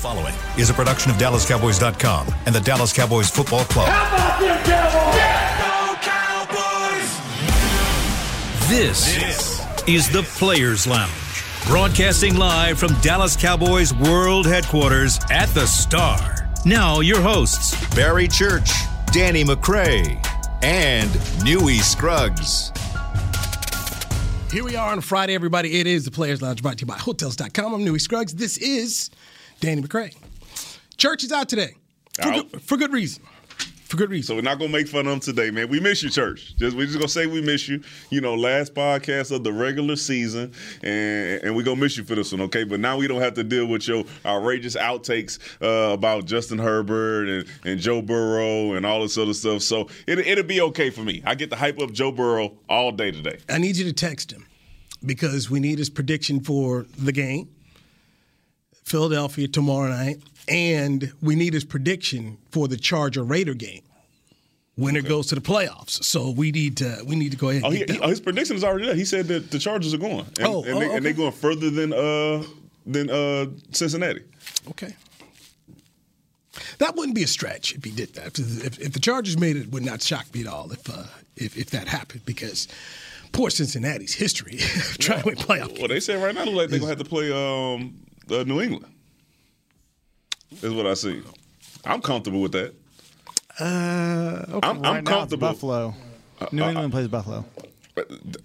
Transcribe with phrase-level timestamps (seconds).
[0.00, 3.86] following is a production of DallasCowboys.com and the Dallas Cowboys Football Club.
[3.86, 4.64] How about them
[6.00, 7.20] Cowboys?
[8.70, 16.48] This, is the Players Lounge, broadcasting live from Dallas Cowboys World Headquarters at the Star.
[16.64, 18.70] Now, your hosts, Barry Church,
[19.12, 20.24] Danny McCray,
[20.62, 21.10] and
[21.44, 22.72] Newy Scruggs.
[24.50, 25.78] Here we are on Friday, everybody.
[25.78, 27.74] It is the Players Lounge brought to you by Hotels.com.
[27.74, 28.34] I'm Newy Scruggs.
[28.34, 29.10] This is
[29.60, 30.14] Danny McCray.
[30.96, 31.74] Church is out today
[32.14, 32.50] for, Out.
[32.50, 33.22] good, for good reason.
[33.84, 34.28] For good reason.
[34.28, 35.68] So we're not gonna make fun of him today, man.
[35.68, 36.54] We miss you, church.
[36.56, 37.82] Just we're just gonna say we miss you.
[38.10, 42.14] You know, last podcast of the regular season, and and we gonna miss you for
[42.14, 42.62] this one, okay?
[42.62, 47.28] But now we don't have to deal with your outrageous outtakes uh, about Justin Herbert
[47.28, 49.62] and, and Joe Burrow and all this other stuff.
[49.62, 51.20] So it, it'll be okay for me.
[51.26, 53.38] I get to hype up Joe Burrow all day today.
[53.48, 54.46] I need you to text him
[55.04, 57.48] because we need his prediction for the game,
[58.90, 60.18] Philadelphia tomorrow night,
[60.48, 63.82] and we need his prediction for the Charger Raider game.
[64.76, 67.62] Winner goes to the playoffs, so we need to we need to go ahead.
[67.64, 68.94] Oh, And he, get he- his prediction is already there.
[68.94, 71.16] He said that the Chargers are going, and, Oh, and, oh, they, and they okay.
[71.18, 72.42] going further than uh
[72.86, 74.22] than uh Cincinnati.
[74.70, 74.94] Okay.
[76.78, 78.38] That wouldn't be a stretch if he did that.
[78.38, 81.04] If, if the Chargers made it, it would not shock me at all if uh,
[81.36, 82.66] if, if that happened because
[83.32, 84.56] poor Cincinnati's history
[84.98, 87.04] trying to win playoff Well, they say right now, look like they're gonna have to
[87.04, 87.94] play um,
[88.30, 88.86] uh, New England.
[90.62, 91.22] Is what I see.
[91.84, 92.74] I'm comfortable with that.
[93.58, 94.68] Uh, okay.
[94.68, 95.48] I'm, Right I'm now it's comfortable.
[95.48, 95.94] Buffalo.
[96.52, 97.44] New England plays Buffalo.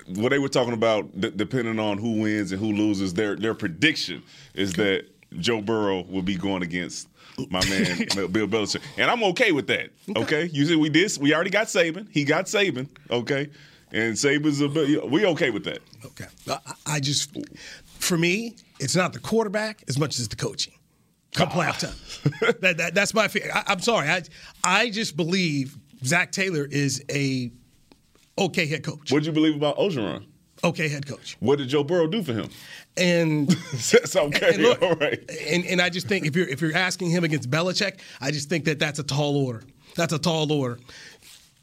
[0.08, 3.54] What they were talking about, d- depending on who wins and who loses, their their
[3.54, 4.22] prediction
[4.54, 5.06] is that
[5.40, 7.08] Joe Burrow will be going against
[7.50, 7.98] my man
[8.32, 9.92] Bill Belichick, and I'm okay with that.
[10.16, 12.08] Okay, you see, we did, we already got Saban.
[12.12, 12.88] He got Saban.
[13.10, 13.50] Okay,
[13.92, 15.80] and Saban's a bit, we okay with that.
[16.06, 16.26] Okay.
[16.50, 17.38] I, I just,
[18.00, 20.74] for me, it's not the quarterback as much as the coaching.
[21.34, 22.56] Come playoff time.
[22.62, 23.52] that, that, that's my fear.
[23.54, 24.10] I, I'm sorry.
[24.10, 24.24] I,
[24.64, 27.52] I just believe Zac Taylor is a
[28.38, 29.12] okay head coach.
[29.12, 30.26] What'd you believe about Orgeron?
[30.64, 31.36] Okay head coach.
[31.42, 32.50] What did Joe Burrow do for him?
[32.98, 34.54] And That's okay.
[34.54, 35.20] and look, All right.
[35.50, 38.48] and, and I just think if you're if you're asking him against Belichick, I just
[38.50, 39.64] think that that's a tall order.
[39.96, 40.80] That's a tall order.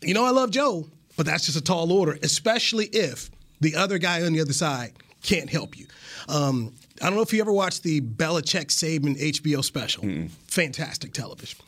[0.02, 0.86] You know, I love Joe,
[1.16, 3.30] but that's just a tall order, especially if
[3.60, 4.92] the other guy on the other side
[5.22, 5.86] can't help you.
[6.28, 10.04] Um, I don't know if you ever watched the Belichick Saban HBO special.
[10.46, 11.58] Fantastic television.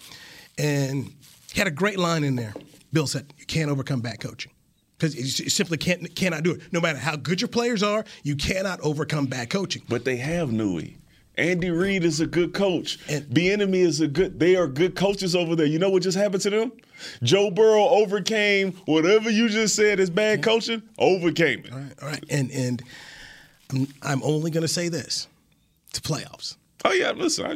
[0.58, 1.12] And
[1.52, 2.54] he had a great line in there.
[2.92, 4.52] Bill said, You can't overcome bad coaching.
[4.96, 6.72] Because you simply can't cannot do it.
[6.72, 9.82] No matter how good your players are, you cannot overcome bad coaching.
[9.88, 10.98] But they have Newy.
[11.36, 13.00] Andy Reid is a good coach.
[13.08, 14.38] And- Bieniemy is a good.
[14.38, 15.66] They are good coaches over there.
[15.66, 16.72] You know what just happened to them?
[17.24, 20.80] Joe Burrow overcame whatever you just said is bad coaching.
[20.96, 21.72] Overcame it.
[21.72, 22.24] All right, all right.
[22.30, 22.82] And and
[23.74, 25.28] I'm, I'm only going to say this:
[25.92, 27.50] to playoffs, Oh yeah, listen, I,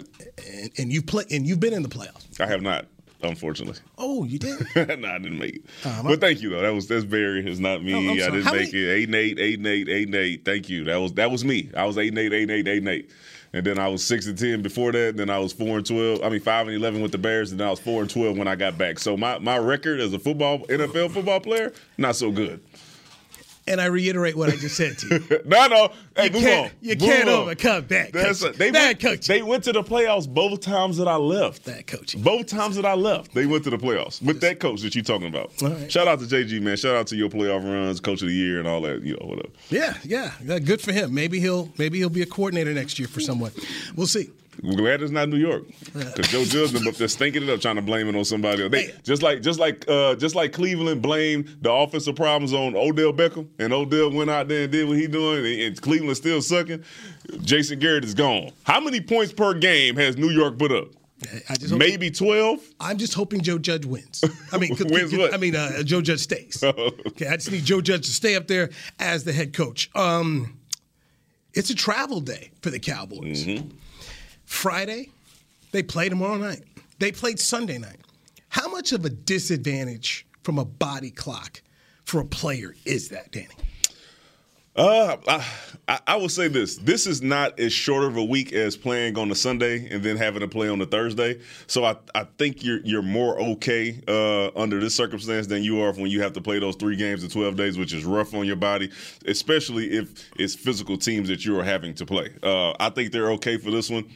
[0.50, 2.40] and, and you play, and you've been in the playoffs.
[2.40, 2.86] I have not,
[3.22, 3.78] unfortunately.
[3.98, 4.58] Oh, you did.
[4.76, 5.64] no, I didn't make it.
[5.84, 6.62] Uh, but thank you though.
[6.62, 7.46] That was that's Barry.
[7.46, 7.94] It's not me.
[7.94, 8.88] Oh, I didn't How make many- it.
[8.90, 10.44] Eight and eight, eight and eight, eight and eight.
[10.44, 10.84] Thank you.
[10.84, 11.70] That was that was me.
[11.76, 13.10] I was eight and eight, eight and eight, eight and eight.
[13.52, 15.08] And then I was six and ten before that.
[15.10, 16.22] And then I was four and twelve.
[16.22, 17.50] I mean five and eleven with the Bears.
[17.50, 18.98] And then I was four and twelve when I got back.
[18.98, 22.60] So my, my record as a football NFL football player not so good.
[23.68, 25.40] And I reiterate what I just said to you.
[25.44, 25.92] no, no.
[26.16, 26.76] Hey, You move can't, on.
[26.80, 27.34] you Move can't on.
[27.34, 28.54] overcome bad That's coaching.
[28.54, 29.36] a, they bad went, coaching.
[29.36, 31.64] They went to the playoffs both times that I left.
[31.64, 32.22] bad coaching.
[32.22, 35.04] Both times that I left, they went to the playoffs with that coach that you're
[35.04, 35.52] talking about.
[35.62, 35.90] All right.
[35.92, 36.76] Shout out to JG, man.
[36.76, 39.02] Shout out to your playoff runs, coach of the year, and all that.
[39.02, 39.48] You know, whatever.
[39.70, 41.14] Yeah, yeah, yeah, Good for him.
[41.14, 43.52] Maybe he'll maybe he'll be a coordinator next year for someone.
[43.94, 44.30] We'll see.
[44.62, 45.64] We're glad it's not New York
[45.94, 48.62] because Joe Judge been up there stinking it up, trying to blame it on somebody
[48.62, 48.72] else.
[48.72, 53.12] They, just like just like uh, just like Cleveland blamed the offensive problems on Odell
[53.12, 56.42] Beckham, and Odell went out there and did what he doing, and, and Cleveland still
[56.42, 56.82] sucking.
[57.42, 58.50] Jason Garrett is gone.
[58.64, 60.88] How many points per game has New York put up?
[61.70, 62.60] Maybe twelve.
[62.80, 64.24] I'm just hoping Joe Judge wins.
[64.52, 65.34] I mean, Wins what?
[65.34, 66.62] I mean, uh, Joe Judge stays.
[66.62, 69.90] Okay, I just need Joe Judge to stay up there as the head coach.
[69.94, 70.58] Um,
[71.54, 73.44] it's a travel day for the Cowboys.
[73.44, 73.68] Mm-hmm.
[74.48, 75.10] Friday,
[75.70, 76.64] they play tomorrow night.
[76.98, 78.00] They played Sunday night.
[78.48, 81.62] How much of a disadvantage from a body clock
[82.04, 83.54] for a player is that, Danny?
[84.74, 85.16] Uh,
[85.88, 89.18] I, I, will say this: this is not as short of a week as playing
[89.18, 91.40] on a Sunday and then having to play on a Thursday.
[91.66, 95.92] So I, I think you're you're more okay uh, under this circumstance than you are
[95.92, 98.46] when you have to play those three games in 12 days, which is rough on
[98.46, 98.90] your body,
[99.26, 102.30] especially if it's physical teams that you are having to play.
[102.42, 104.08] Uh, I think they're okay for this one.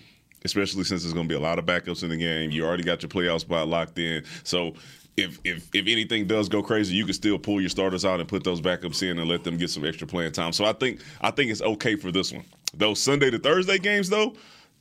[0.44, 2.82] Especially since there's going to be a lot of backups in the game, you already
[2.82, 4.24] got your playoff spot locked in.
[4.44, 4.74] So
[5.16, 8.28] if if if anything does go crazy, you can still pull your starters out and
[8.28, 10.52] put those backups in and let them get some extra playing time.
[10.52, 12.44] So I think I think it's okay for this one.
[12.74, 14.34] Those Sunday to Thursday games though,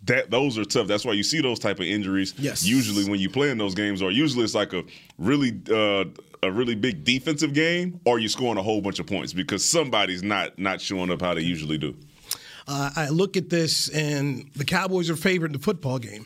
[0.03, 0.87] that those are tough.
[0.87, 2.33] That's why you see those type of injuries.
[2.37, 2.65] Yes.
[2.65, 4.83] Usually when you play in those games, or usually it's like a
[5.17, 6.05] really uh,
[6.43, 10.23] a really big defensive game, or you're scoring a whole bunch of points because somebody's
[10.23, 11.95] not not showing up how they usually do.
[12.71, 16.25] Uh, I look at this, and the Cowboys are favored in the football game.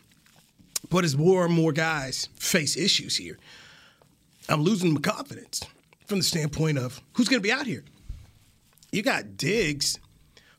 [0.92, 3.40] But as more and more guys face issues here,
[4.48, 5.64] I'm losing my confidence
[6.06, 7.84] from the standpoint of who's going to be out here.
[8.92, 9.98] You got Diggs,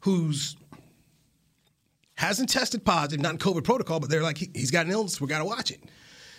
[0.00, 0.56] who's
[2.16, 5.20] hasn't tested positive, not in COVID protocol, but they're like, he, has got an illness.
[5.20, 5.80] We got to watch it.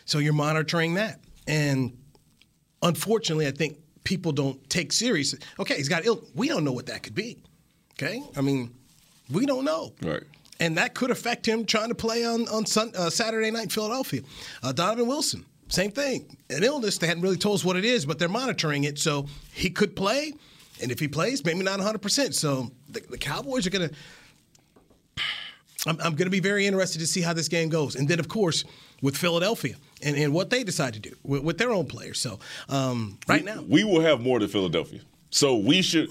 [0.04, 1.22] So you're monitoring that.
[1.48, 1.98] And
[2.82, 5.34] unfortunately, I think people don't take serious.
[5.58, 6.26] Okay, he's got ill.
[6.36, 7.38] We don't know what that could be.
[7.94, 8.74] Okay, I mean,
[9.32, 9.94] we don't know.
[10.02, 10.24] Right.
[10.60, 13.70] And that could affect him trying to play on on sun, uh, Saturday night in
[13.70, 14.22] Philadelphia.
[14.64, 16.38] Uh, Donovan Wilson, same thing.
[16.50, 16.98] An illness.
[16.98, 18.98] They hadn't really told us what it is, but they're monitoring it.
[18.98, 20.34] So he could play.
[20.82, 22.34] And if he plays, maybe not 100%.
[22.34, 23.96] So the, the Cowboys are going to.
[25.86, 27.96] I'm, I'm going to be very interested to see how this game goes.
[27.96, 28.64] And then, of course,
[29.02, 32.20] with Philadelphia and, and what they decide to do with, with their own players.
[32.20, 33.62] So, um, right we, now.
[33.62, 35.02] We will have more to Philadelphia.
[35.30, 36.10] So we should.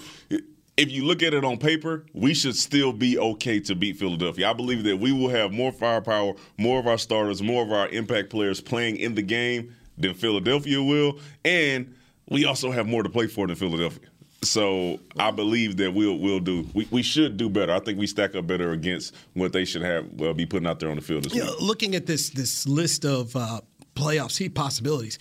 [0.76, 4.50] If you look at it on paper, we should still be okay to beat Philadelphia.
[4.50, 7.88] I believe that we will have more firepower, more of our starters, more of our
[7.88, 11.18] impact players playing in the game than Philadelphia will.
[11.46, 11.94] And
[12.28, 14.06] we also have more to play for than Philadelphia.
[14.42, 17.72] So I believe that we'll we'll do we, we should do better.
[17.72, 20.78] I think we stack up better against what they should have well, be putting out
[20.78, 21.60] there on the field this you week.
[21.60, 23.62] looking at this this list of uh,
[23.94, 25.18] playoff seed possibilities,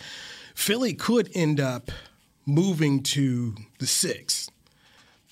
[0.54, 1.92] Philly could end up
[2.46, 4.52] moving to the sixth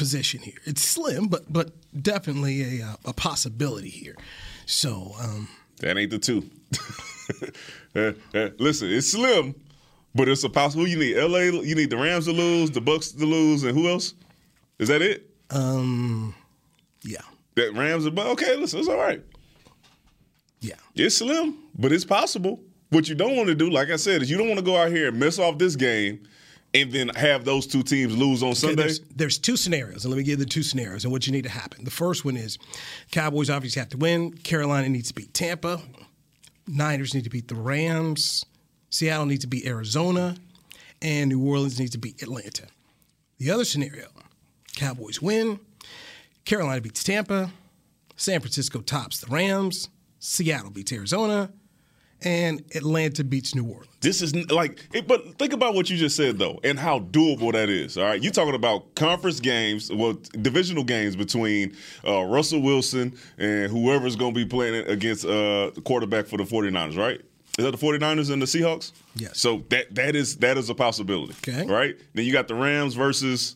[0.03, 0.59] position here.
[0.65, 1.71] It's slim, but but
[2.01, 4.17] definitely a uh, a possibility here.
[4.65, 5.47] So um,
[5.79, 6.49] that ain't the two.
[8.59, 9.55] Listen, it's slim,
[10.13, 10.85] but it's a possible.
[10.85, 11.15] You need?
[11.15, 11.61] LA.
[11.61, 14.13] You need the Rams to lose, the Bucks to lose, and who else?
[14.77, 15.29] Is that it?
[15.49, 16.35] Um,
[17.03, 17.21] yeah.
[17.55, 18.09] That Rams.
[18.09, 19.23] But okay, listen, it's all right.
[20.59, 20.75] Yeah.
[20.95, 22.59] It's slim, but it's possible.
[22.89, 24.75] What you don't want to do, like I said, is you don't want to go
[24.75, 26.27] out here and mess off this game
[26.73, 28.75] and then have those two teams lose on Sunday.
[28.75, 31.31] There's, there's, two scenarios, and let me give you the two scenarios and what you
[31.31, 31.83] need to happen.
[31.83, 32.57] The first one is
[33.11, 34.33] Cowboys obviously have to win.
[34.33, 35.81] Carolina needs to beat Tampa.
[36.67, 38.45] Niners need to beat the Rams.
[38.89, 40.35] Seattle needs to beat Arizona,
[41.01, 42.67] and New Orleans needs to beat Atlanta.
[43.37, 44.07] The other scenario
[44.75, 45.59] Cowboys win,
[46.45, 47.51] Carolina beats Tampa,
[48.15, 51.51] San Francisco tops the Rams, Seattle beats Arizona,
[52.21, 53.87] and Atlanta beats New Orleans.
[54.01, 57.69] This is like, but think about what you just said though, and how doable that
[57.69, 57.97] is.
[57.97, 61.75] All right, you're talking about conference games, well, divisional games between
[62.05, 66.43] uh, Russell Wilson and whoever's going to be playing against uh, the quarterback for the
[66.43, 67.21] 49ers, right?
[67.57, 68.93] Is that the 49ers and the Seahawks?
[69.15, 69.39] Yes.
[69.39, 71.35] So that that is that is a possibility.
[71.47, 71.65] Okay.
[71.67, 71.95] Right?
[72.13, 73.55] Then you got the Rams versus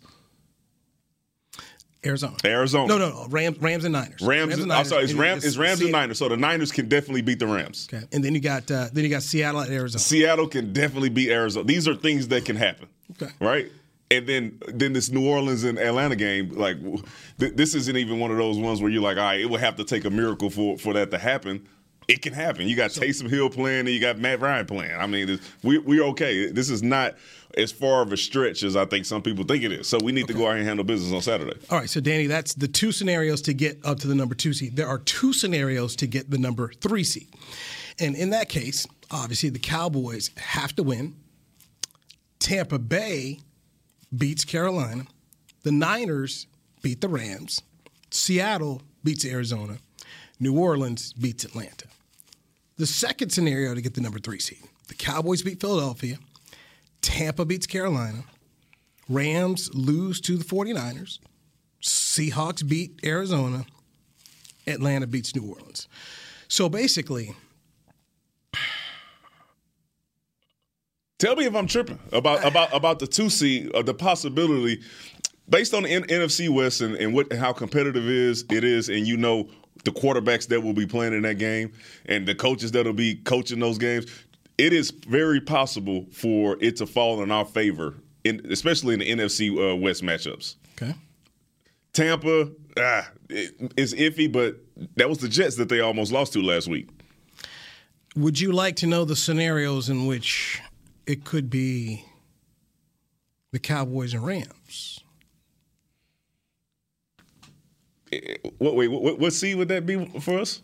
[2.06, 2.36] Arizona.
[2.46, 2.88] Arizona.
[2.88, 3.28] No, no, no.
[3.30, 4.22] Rams, Rams and Niners.
[4.22, 4.54] Rams.
[4.54, 4.90] and I'm Niners.
[4.90, 5.04] sorry.
[5.04, 5.46] It's And Rams.
[5.46, 6.18] It's Rams and Niners.
[6.20, 7.88] So the Niners can definitely beat the Rams.
[7.92, 10.00] Okay, and then you got uh, then you got Seattle and Arizona.
[10.00, 11.66] Seattle can definitely beat Arizona.
[11.66, 12.88] These are things that can happen.
[13.22, 13.32] Okay.
[13.40, 13.72] Right.
[14.10, 16.78] And then, then this New Orleans and Atlanta game, like
[17.40, 19.60] th- this isn't even one of those ones where you're like, all right, it would
[19.60, 21.68] have to take a miracle for for that to happen.
[22.08, 22.70] It can happen.
[22.70, 24.96] You got Taysom Hill playing, and you got Matt Ryan playing.
[24.96, 26.50] I mean, this, we we're okay.
[26.50, 27.16] This is not
[27.58, 29.88] as far of a stretch as I think some people think it is.
[29.88, 31.60] So we need to go out and handle business on Saturday.
[31.70, 34.54] All right, so Danny, that's the two scenarios to get up to the number two
[34.54, 34.76] seed.
[34.76, 37.28] There are two scenarios to get the number three seed,
[38.00, 41.16] and in that case, obviously the Cowboys have to win.
[42.40, 43.40] Tampa Bay
[44.16, 45.04] beats Carolina.
[45.64, 46.48] The Niners
[46.82, 47.62] beat the Rams.
[48.12, 49.80] Seattle beats Arizona.
[50.40, 51.88] New Orleans beats Atlanta.
[52.78, 56.18] The second scenario to get the number three seed the Cowboys beat Philadelphia.
[57.02, 58.24] Tampa beats Carolina.
[59.10, 61.20] Rams lose to the 49ers.
[61.82, 63.66] Seahawks beat Arizona.
[64.66, 65.88] Atlanta beats New Orleans.
[66.48, 67.36] So basically,
[71.20, 74.82] Tell me if I'm tripping about about about the two seed, uh, the possibility
[75.50, 78.90] based on the N- NFC West and, and what and how competitive is it is,
[78.90, 79.50] and you know
[79.84, 81.72] the quarterbacks that will be playing in that game
[82.06, 84.06] and the coaches that will be coaching those games.
[84.58, 89.12] It is very possible for it to fall in our favor, in, especially in the
[89.12, 90.56] NFC uh, West matchups.
[90.82, 90.96] okay.
[91.94, 94.58] Tampa, ah, it, it's iffy, but
[94.96, 96.90] that was the Jets that they almost lost to last week.
[98.16, 100.62] Would you like to know the scenarios in which
[101.06, 102.06] it could be
[103.52, 105.00] the Cowboys and Rams?
[108.58, 108.88] What wait?
[108.88, 110.62] What, what seed would that be for us?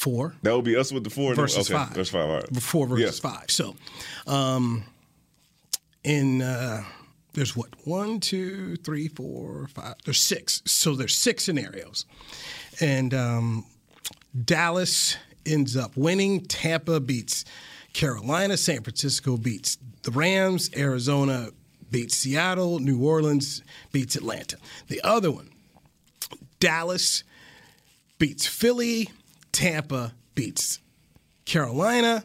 [0.00, 1.94] Four That would be us with the four versus okay, five.
[1.94, 2.26] Versus five.
[2.26, 2.56] All right.
[2.62, 3.30] Four versus Yeah.
[3.30, 3.50] five.
[3.50, 3.76] So,
[4.26, 4.82] um,
[6.02, 6.84] in uh,
[7.34, 9.96] there's what one, two, three, four, five.
[10.06, 10.62] There's six.
[10.64, 12.06] So there's six scenarios,
[12.80, 13.66] and um,
[14.44, 16.46] Dallas ends up winning.
[16.46, 17.44] Tampa beats
[17.92, 18.56] Carolina.
[18.56, 20.70] San Francisco beats the Rams.
[20.74, 21.50] Arizona
[21.90, 22.78] beats Seattle.
[22.78, 24.56] New Orleans beats Atlanta.
[24.88, 25.50] The other one,
[26.58, 27.22] Dallas
[28.18, 29.10] beats Philly.
[29.52, 30.80] Tampa beats
[31.44, 32.24] Carolina.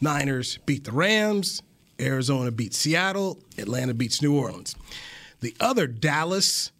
[0.00, 1.62] Niners beat the Rams.
[2.00, 3.38] Arizona beats Seattle.
[3.58, 4.74] Atlanta beats New Orleans.
[5.40, 6.72] The other Dallas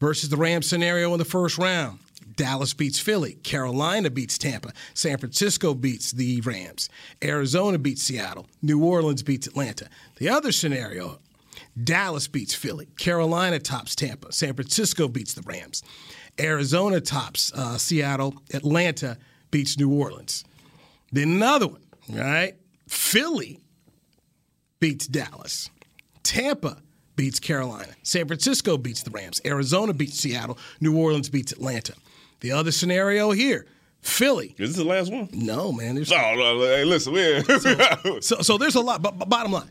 [0.00, 1.98] versus the Rams scenario in the first round.
[2.36, 3.34] Dallas beats Philly.
[3.42, 4.72] Carolina beats Tampa.
[4.94, 6.88] San Francisco beats the Rams.
[7.22, 8.46] Arizona beats Seattle.
[8.62, 9.88] New Orleans beats Atlanta.
[10.16, 11.18] The other scenario
[11.82, 12.86] Dallas beats Philly.
[12.98, 14.32] Carolina tops Tampa.
[14.32, 15.82] San Francisco beats the Rams.
[16.40, 18.34] Arizona tops uh, Seattle.
[18.52, 19.18] Atlanta
[19.50, 20.44] beats New Orleans.
[21.12, 22.54] Then another one, right?
[22.88, 23.60] Philly
[24.80, 25.70] beats Dallas.
[26.22, 26.78] Tampa
[27.16, 27.92] beats Carolina.
[28.02, 29.40] San Francisco beats the Rams.
[29.44, 30.58] Arizona beats Seattle.
[30.80, 31.94] New Orleans beats Atlanta.
[32.40, 33.66] The other scenario here,
[34.00, 34.54] Philly.
[34.58, 35.28] Is this the last one?
[35.32, 35.94] No, man.
[35.94, 37.40] There's, No, no, hey, listen, we
[38.20, 39.02] so, so there's a lot.
[39.02, 39.70] But, but bottom line,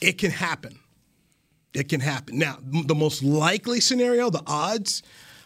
[0.00, 0.78] it can happen.
[1.74, 2.38] It can happen.
[2.38, 5.02] Now, the most likely scenario, the odds,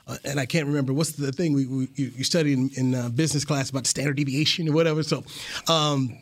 [0.07, 3.09] uh, and I can't remember what's the thing we, we you, studied in, in uh,
[3.09, 5.03] business class about standard deviation or whatever.
[5.03, 5.25] So,
[5.69, 6.17] um,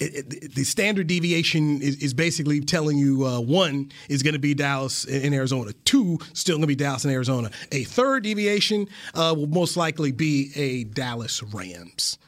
[0.00, 4.40] it, it, the standard deviation is, is basically telling you uh, one is going to
[4.40, 7.50] be Dallas in, in Arizona, two still going to be Dallas in Arizona.
[7.72, 12.18] A third deviation uh, will most likely be a Dallas Rams.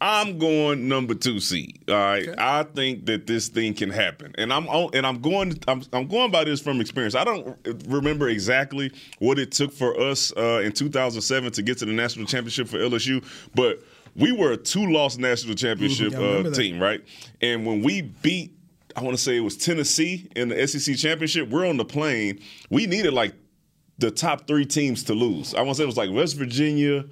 [0.00, 1.82] I'm going number two seed.
[1.88, 5.58] All right, I think that this thing can happen, and I'm on, and I'm going.
[5.66, 7.14] I'm, I'm going by this from experience.
[7.14, 7.56] I don't
[7.88, 12.26] remember exactly what it took for us uh, in 2007 to get to the national
[12.26, 13.24] championship for LSU,
[13.54, 13.82] but
[14.14, 17.04] we were a two-loss national championship Mhm, I uh, team, right?
[17.40, 18.52] And when we beat,
[18.96, 21.48] I want to say it was Tennessee in the SEC championship.
[21.50, 22.40] We're on the plane.
[22.70, 23.34] We needed like
[23.98, 25.54] the top three teams to lose.
[25.54, 27.04] I want to say it was like West Virginia.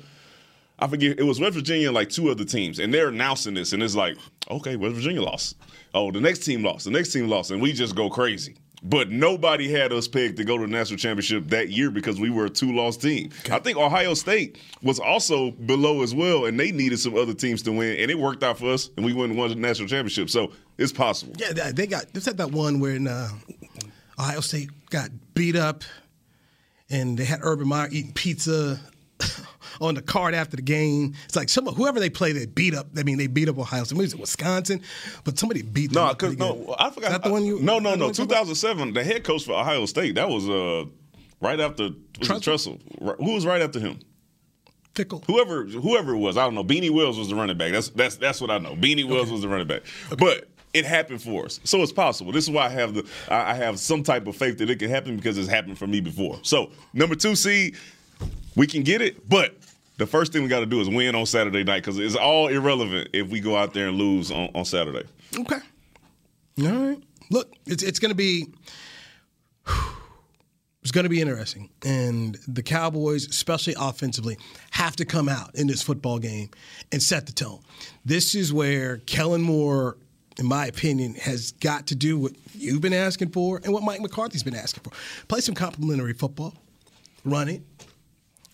[0.79, 3.73] I forget it was West Virginia and like two other teams, and they're announcing this,
[3.73, 4.17] and it's like,
[4.51, 5.57] okay, West Virginia lost.
[5.95, 6.85] Oh, the next team lost.
[6.85, 8.57] The next team lost, and we just go crazy.
[8.83, 12.29] But nobody had us pegged to go to the national championship that year because we
[12.29, 13.31] were a two-loss team.
[13.51, 17.63] I think Ohio State was also below as well, and they needed some other teams
[17.63, 20.29] to win, and it worked out for us, and we won won the national championship.
[20.29, 21.33] So it's possible.
[21.39, 22.13] Yeah, they- got.
[22.13, 23.31] They said that one where uh,
[24.19, 25.83] Ohio State got beat up,
[26.91, 28.79] and they had Urban Meyer eating pizza
[29.81, 31.15] on the card after the game.
[31.25, 32.89] It's like some whoever they play, they beat up.
[32.97, 33.97] I mean, they beat up Ohio State.
[33.97, 34.83] Maybe it's Wisconsin,
[35.25, 36.07] but somebody beat them.
[36.07, 36.75] No, because no.
[36.79, 37.11] I forgot.
[37.11, 37.61] That the one you?
[37.61, 38.09] No, no, no.
[38.09, 38.47] talking about?
[38.47, 40.15] 2007, the head coach for Ohio State.
[40.15, 40.85] That was uh
[41.41, 42.79] right after was it Tressel?
[43.01, 43.17] Tressel.
[43.19, 44.01] Who was right after him?
[44.95, 45.25] Fickell.
[45.27, 46.65] Whoever, whoever it was, I don't know.
[46.65, 47.73] Beanie Wells was the running back.
[47.73, 48.75] That's that's that's what I know.
[48.75, 49.83] Beanie Wells was the running back.
[50.19, 52.33] But it happened for us, so it's possible.
[52.33, 54.79] This is why I have the I I have some type of faith that it
[54.79, 56.39] can happen because it's happened for me before.
[56.43, 57.77] So number two seed,
[58.57, 59.55] we can get it, but.
[59.99, 62.49] The first thing we got to do is win on Saturday night because it's all
[62.49, 65.05] irrelevant if we go out there and lose on, on Saturday.
[65.39, 65.57] Okay.
[66.61, 67.03] All right.
[67.31, 68.47] Look, it's it's going to be
[70.83, 74.39] it's going to be interesting, and the Cowboys, especially offensively,
[74.71, 76.51] have to come out in this football game
[76.93, 77.61] and set the tone.
[78.05, 79.97] This is where Kellen Moore,
[80.39, 84.01] in my opinion, has got to do what you've been asking for and what Mike
[84.01, 84.93] McCarthy's been asking for:
[85.29, 86.55] play some complimentary football,
[87.25, 87.63] run it,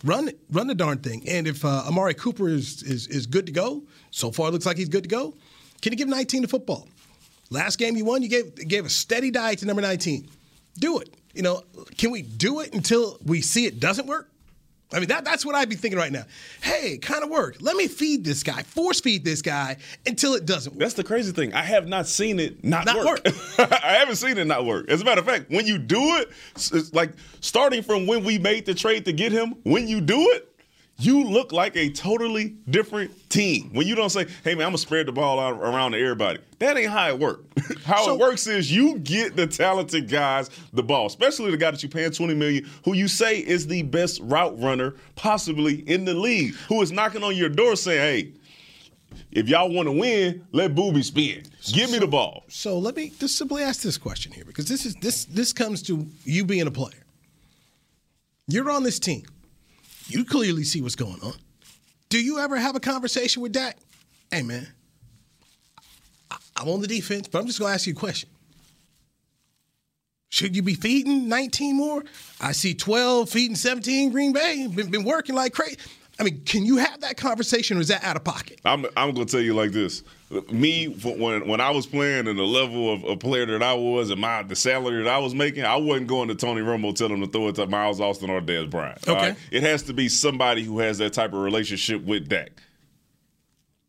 [0.05, 1.23] run run the darn thing.
[1.29, 4.67] And if uh, Amari Cooper is, is is good to go, so far it looks
[4.67, 5.35] like he's good to go.
[5.81, 6.89] Can you give 19 to football?
[7.51, 10.29] Last game you won, you gave gave a steady diet to number 19.
[10.79, 11.15] Do it.
[11.35, 11.63] You know,
[11.97, 14.32] can we do it until we see it doesn't work?
[14.93, 16.25] I mean, that, that's what I'd be thinking right now.
[16.63, 17.57] Hey, kind of work.
[17.61, 20.81] Let me feed this guy, force feed this guy until it doesn't work.
[20.81, 21.55] That's the crazy thing.
[21.55, 23.21] I have not seen it not, Not work.
[23.59, 24.91] I haven't seen it not work.
[24.91, 26.31] As a matter of fact, when you do it,
[26.95, 30.52] like starting from when we made the trade to get him, when you do it,
[31.03, 33.71] you look like a totally different team.
[33.73, 36.39] When you don't say, hey man, I'm gonna spread the ball out around to everybody.
[36.59, 37.45] That ain't how it works.
[37.85, 41.71] how So- it works is you get the talented guys the ball, especially the guy
[41.73, 46.05] that you're paying 20 million, who you say is the best route runner possibly in
[46.05, 48.33] the league, who is knocking on your door saying, hey,
[49.33, 51.43] if y'all want to win, let Booby spin.
[51.73, 52.45] Give me the ball.
[52.49, 55.83] So let me just simply ask this question here, because this is this this comes
[55.85, 56.95] to you being a player.
[58.47, 59.25] You're on this team.
[60.09, 61.35] You clearly see what's going on.
[62.09, 63.77] Do you ever have a conversation with Dak?
[64.31, 64.69] Hey man,
[66.57, 68.29] I'm on the defense, but I'm just gonna ask you a question.
[70.29, 72.03] Should you be feeding 19 more?
[72.41, 74.67] I see 12 feeding 17 Green Bay.
[74.67, 75.77] Been, been working like crazy.
[76.19, 78.61] I mean, can you have that conversation or is that out of pocket?
[78.65, 80.03] I'm I'm gonna tell you like this.
[80.51, 84.11] Me when when I was playing and the level of, of player that I was
[84.11, 87.19] and my the salary that I was making, I wasn't going to Tony Romo telling
[87.19, 89.07] him to throw it to Miles Austin or Dez Bryant.
[89.07, 89.35] Okay.
[89.51, 92.63] It has to be somebody who has that type of relationship with Dak.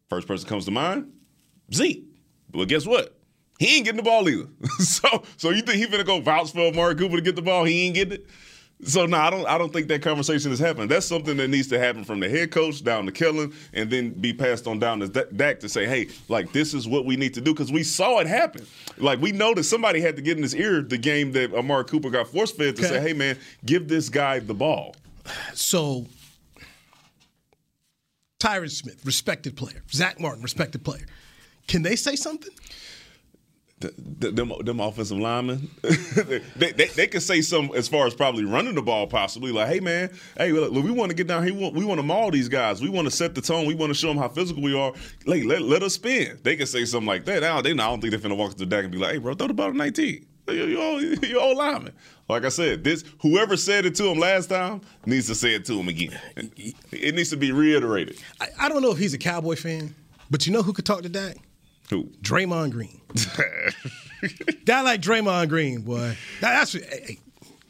[0.09, 1.11] First person comes to mind,
[1.73, 2.03] Zeke.
[2.53, 3.17] Well, guess what?
[3.57, 4.49] He ain't getting the ball either.
[4.79, 7.63] so so you think he finna go vouch for Amari Cooper to get the ball?
[7.63, 8.27] He ain't getting it.
[8.85, 9.45] So no, I don't.
[9.47, 10.91] I don't think that conversation has happened.
[10.91, 14.09] That's something that needs to happen from the head coach down to Kellen, and then
[14.11, 17.33] be passed on down to Dak to say, "Hey, like this is what we need
[17.35, 18.65] to do," because we saw it happen.
[18.97, 21.85] Like we know that somebody had to get in his ear the game that Amari
[21.85, 22.95] Cooper got force fed to Okay.
[22.95, 24.95] say, "Hey, man, give this guy the ball."
[25.53, 26.05] So,
[28.39, 29.83] Tyron Smith, respected player.
[29.91, 31.05] Zack Martin, respected player.
[31.67, 32.51] Can they say something?
[33.83, 35.69] Th- th- them, them offensive linemen,
[36.55, 39.67] they, they, they can say some as far as probably running the ball, possibly like,
[39.67, 41.53] "Hey man, hey, look, we want to get down here.
[41.53, 42.81] We want, we want to maul these guys.
[42.81, 43.65] We want to set the tone.
[43.65, 44.93] We want to show them how physical we are.
[45.25, 47.41] Like, let, let us spin." They can say something like that.
[47.41, 49.17] Now they, I don't think they're finna walk to the deck and be like, "Hey,
[49.17, 50.25] bro, throw the ball to 19.
[50.47, 51.93] You you old, you old lineman."
[52.29, 55.65] Like I said, this whoever said it to him last time needs to say it
[55.65, 56.17] to him again.
[56.91, 58.17] It needs to be reiterated.
[58.39, 59.93] I, I don't know if he's a Cowboy fan,
[60.31, 61.35] but you know who could talk to Dak?
[61.93, 62.05] Who?
[62.23, 63.01] Draymond Green.
[64.65, 66.17] Guy like Draymond Green, boy.
[66.41, 67.19] That- That's hey, hey,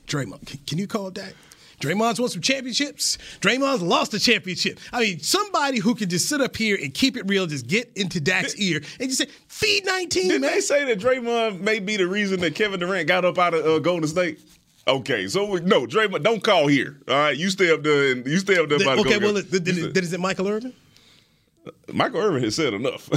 [0.07, 0.65] Draymond.
[0.65, 1.33] Can, you call Dak?
[1.81, 3.17] Draymond's won some championships.
[3.41, 4.79] Draymond's lost a championship.
[4.93, 7.91] I mean, somebody who can just sit up here and keep it real, just get
[7.97, 11.79] into Dak's ear and just say, "Feed 19, Did man." they say that Draymond may
[11.79, 14.39] be the reason that Kevin Durant got up out of uh, Golden State?
[14.87, 16.97] Okay, so we, no, Draymond, don't call here.
[17.09, 19.35] All right, you stay up there and you stay up there by the okay, well,
[19.35, 19.51] State.
[19.51, 20.73] then, You then, then is it Michael Irvin?
[21.91, 23.09] Michael Irvin has said enough.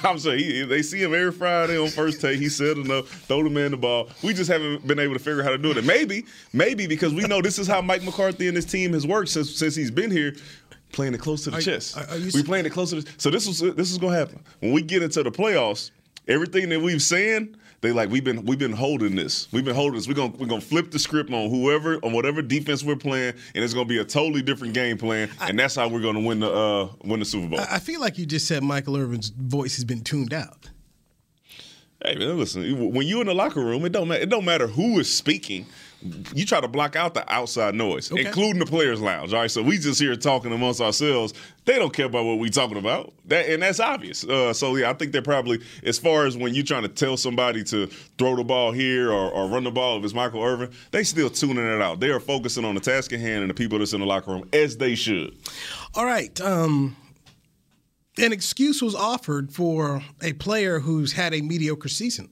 [0.04, 2.38] I'm saying he, they see him every Friday on first take.
[2.38, 3.08] He said enough.
[3.26, 4.08] Throw the man the ball.
[4.22, 5.78] We just haven't been able to figure out how to do it.
[5.78, 9.06] And maybe, maybe because we know this is how Mike McCarthy and his team has
[9.06, 10.34] worked since since he's been here.
[10.92, 11.96] Playing it close to the Are- chest.
[11.96, 13.10] are- are we playing it close to the.
[13.18, 15.90] So this was this is gonna happen when we get into the playoffs.
[16.28, 19.48] Everything that we've saying, they like we've been we've been holding this.
[19.52, 20.08] We've been holding this.
[20.08, 23.64] We're gonna we're gonna flip the script on whoever on whatever defense we're playing, and
[23.64, 26.50] it's gonna be a totally different game plan, and that's how we're gonna win the
[26.50, 27.60] uh win the Super Bowl.
[27.60, 30.70] I I feel like you just said Michael Irvin's voice has been tuned out.
[32.04, 32.92] Hey man, listen.
[32.92, 34.22] When you're in the locker room, it don't matter.
[34.22, 35.66] It don't matter who is speaking.
[36.34, 38.24] You try to block out the outside noise, Okay.
[38.26, 39.32] including the players' lounge.
[39.32, 41.34] All right, so we just here talking amongst ourselves.
[41.64, 44.24] They don't care about what we're talking about, that, and that's obvious.
[44.24, 47.16] Uh, so yeah, I think they're probably as far as when you're trying to tell
[47.16, 47.86] somebody to
[48.18, 49.98] throw the ball here or, or run the ball.
[49.98, 51.98] If it's Michael Irvin, they still tuning it out.
[52.00, 54.30] They are focusing on the task at hand and the people that's in the locker
[54.30, 55.36] room as they should.
[55.94, 56.40] All right.
[56.40, 56.96] Um,
[58.18, 62.30] an excuse was offered for a player who's had a mediocre season.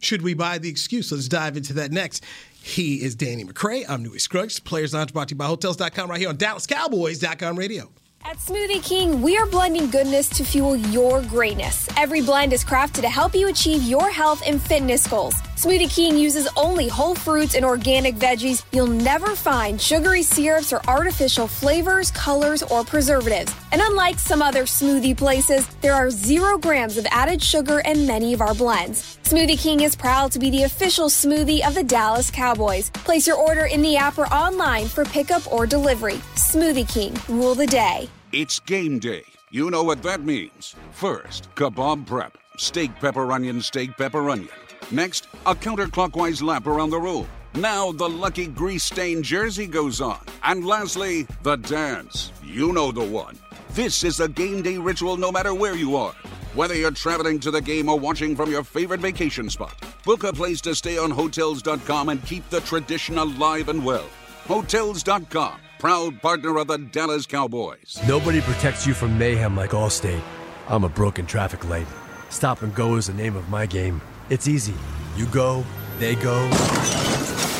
[0.00, 1.12] Should we buy the excuse?
[1.12, 2.24] Let's dive into that next.
[2.64, 3.84] He is Danny McCray.
[3.86, 4.58] I'm Newy Scruggs.
[4.58, 7.90] Players Lounge brought to you by Hotels.com right here on DallasCowboys.com radio.
[8.24, 11.90] At Smoothie King, we are blending goodness to fuel your greatness.
[11.98, 15.34] Every blend is crafted to help you achieve your health and fitness goals.
[15.64, 18.62] Smoothie King uses only whole fruits and organic veggies.
[18.70, 23.50] You'll never find sugary syrups or artificial flavors, colors, or preservatives.
[23.72, 28.34] And unlike some other smoothie places, there are zero grams of added sugar in many
[28.34, 29.16] of our blends.
[29.22, 32.90] Smoothie King is proud to be the official smoothie of the Dallas Cowboys.
[32.90, 36.20] Place your order in the app or online for pickup or delivery.
[36.34, 38.10] Smoothie King, rule the day.
[38.32, 39.24] It's game day.
[39.50, 40.76] You know what that means.
[40.90, 42.36] First, kebab prep.
[42.58, 44.50] Steak, pepper, onion, steak, pepper, onion.
[44.90, 47.26] Next, a counterclockwise lap around the room.
[47.54, 50.20] Now the lucky grease stained jersey goes on.
[50.42, 52.32] And lastly, the dance.
[52.44, 53.38] You know the one.
[53.70, 56.14] This is a game day ritual no matter where you are.
[56.54, 60.32] Whether you're traveling to the game or watching from your favorite vacation spot, book a
[60.32, 64.08] place to stay on Hotels.com and keep the tradition alive and well.
[64.46, 67.98] Hotels.com, proud partner of the Dallas Cowboys.
[68.06, 70.22] Nobody protects you from mayhem like Allstate.
[70.68, 71.86] I'm a broken traffic light.
[72.30, 74.00] Stop and go is the name of my game.
[74.30, 74.74] It's easy.
[75.16, 75.64] You go,
[75.98, 76.44] they go.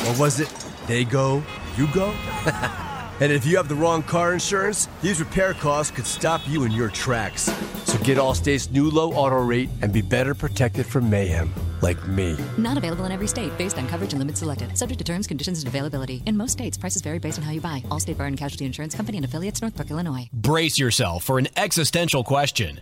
[0.07, 0.49] Or was it
[0.87, 1.43] they go,
[1.77, 2.09] you go?
[3.19, 6.71] and if you have the wrong car insurance, these repair costs could stop you in
[6.71, 7.43] your tracks.
[7.83, 12.35] So get Allstate's new low auto rate and be better protected from mayhem, like me.
[12.57, 14.75] Not available in every state based on coverage and limits selected.
[14.75, 16.23] Subject to terms, conditions, and availability.
[16.25, 17.83] In most states, prices vary based on how you buy.
[17.89, 20.29] Allstate Bar and Casualty Insurance Company and affiliates, Northbrook, Illinois.
[20.33, 22.81] Brace yourself for an existential question.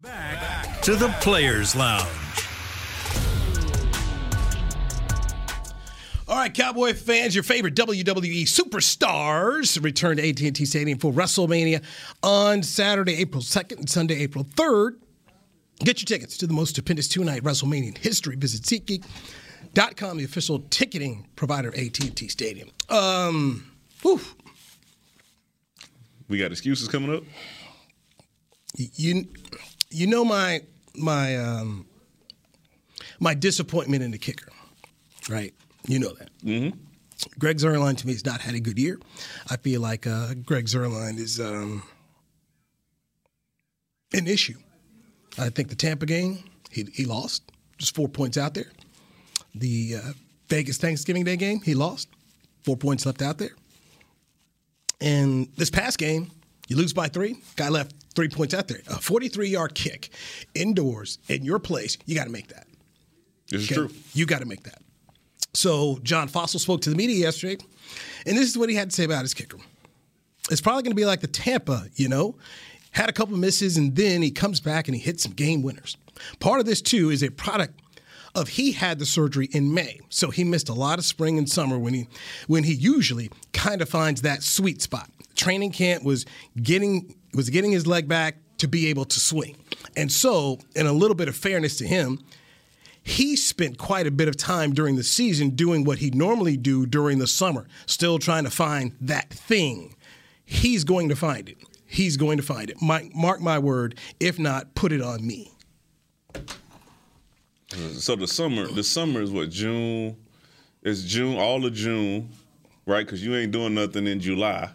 [0.00, 2.06] Back to the Players Lounge.
[6.28, 11.82] All right, Cowboy fans, your favorite WWE superstars return to AT&T Stadium for WrestleMania
[12.22, 14.98] on Saturday, April 2nd and Sunday, April 3rd.
[15.80, 18.36] Get your tickets to the most stupendous two-night WrestleMania in history.
[18.36, 22.68] Visit SeatGeek.com, the official ticketing provider of AT&T Stadium.
[22.88, 23.68] Um,
[24.02, 24.20] whew.
[26.28, 27.24] We got excuses coming up.
[28.76, 29.26] You,
[29.90, 30.62] you know my
[30.94, 31.86] my um,
[33.20, 34.50] my disappointment in the kicker,
[35.28, 35.54] right?
[35.86, 36.30] You know that.
[36.44, 36.78] Mm-hmm.
[37.38, 38.98] Greg Zuerlein to me has not had a good year.
[39.50, 41.82] I feel like uh, Greg Zuerlein is um,
[44.12, 44.58] an issue.
[45.38, 47.42] I think the Tampa game he, he lost,
[47.78, 48.70] just four points out there.
[49.54, 50.12] The uh,
[50.48, 52.08] Vegas Thanksgiving Day game he lost,
[52.64, 53.56] four points left out there.
[55.00, 56.30] And this past game,
[56.68, 57.36] you lose by three.
[57.56, 58.80] Guy left three points out there.
[58.88, 60.10] A 43 yard kick
[60.52, 61.96] indoors in your place.
[62.04, 62.66] You got to make that.
[63.48, 63.90] This is true.
[64.12, 64.82] You got to make that.
[65.54, 67.62] So John Fassel spoke to the media yesterday,
[68.26, 69.58] and this is what he had to say about his kicker.
[70.50, 72.34] It's probably going to be like the Tampa, you know,
[72.90, 75.96] had a couple misses, and then he comes back and he hits some game winners.
[76.40, 77.80] Part of this too is a product
[78.34, 81.48] of he had the surgery in May, so he missed a lot of spring and
[81.48, 82.08] summer when he
[82.48, 85.08] when he usually kind of finds that sweet spot.
[85.36, 86.26] Training camp was
[86.60, 89.56] getting was getting his leg back to be able to swing,
[89.96, 92.18] and so in a little bit of fairness to him,
[93.02, 96.84] he spent quite a bit of time during the season doing what he normally do
[96.84, 99.94] during the summer, still trying to find that thing.
[100.44, 101.56] He's going to find it.
[101.86, 102.82] He's going to find it.
[102.82, 103.98] My, mark my word.
[104.20, 105.50] If not, put it on me.
[107.92, 110.16] So the summer, the summer is what June.
[110.82, 112.30] It's June, all of June,
[112.86, 113.04] right?
[113.06, 114.70] Because you ain't doing nothing in July,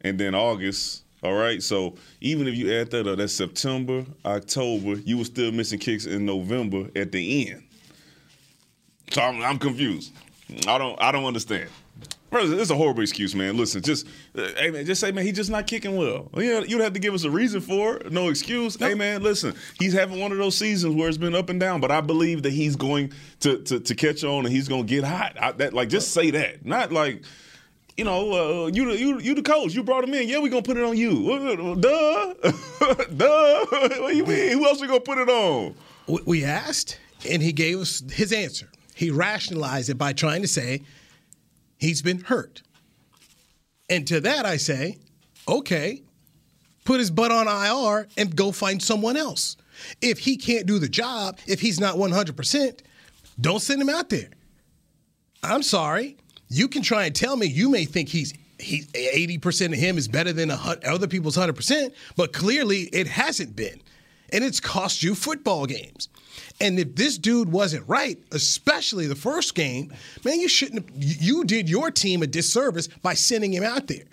[0.00, 1.04] and then August.
[1.22, 1.62] All right.
[1.62, 4.94] So even if you add that up, that's September, October.
[5.00, 7.62] You were still missing kicks in November at the end.
[9.10, 10.12] So I'm, I'm confused.
[10.68, 11.00] I don't.
[11.00, 11.68] I don't understand.
[12.30, 13.56] First, it's a horrible excuse, man.
[13.56, 16.28] Listen, just uh, hey man, just say man, he's just not kicking well.
[16.34, 18.12] You know, you'd have to give us a reason for it.
[18.12, 18.76] No excuse.
[18.76, 21.80] Hey man, listen, he's having one of those seasons where it's been up and down,
[21.80, 24.88] but I believe that he's going to to, to catch on and he's going to
[24.88, 25.36] get hot.
[25.40, 27.22] I, that like just say that, not like.
[27.96, 29.72] You know, uh, you the you you the coach.
[29.74, 30.28] You brought him in.
[30.28, 31.32] Yeah, we gonna put it on you.
[31.32, 32.34] Uh, Duh,
[33.16, 33.66] duh.
[33.70, 34.52] what do you mean?
[34.52, 35.74] Who else we gonna put it on?
[36.06, 38.70] We- We asked, and he gave us his answer.
[38.94, 40.82] He rationalized it by trying to say
[41.78, 42.62] he's been hurt.
[43.88, 44.98] And to that, I say,
[45.48, 46.02] okay,
[46.84, 49.56] put his butt on IR and go find someone else.
[50.02, 52.80] If he can't do the job, if he's not 100%,
[53.40, 54.30] don't send him out there.
[55.42, 56.16] I'm sorry.
[56.48, 60.08] You can try and tell me you may think he's he 80% of him is
[60.08, 63.82] better than other people's 100%, but clearly it hasn't been.
[64.32, 66.08] And it's cost you football games.
[66.60, 69.92] And if this dude wasn't right, especially the first game,
[70.24, 74.04] man, you shouldn't have, you did your team a disservice by sending him out there.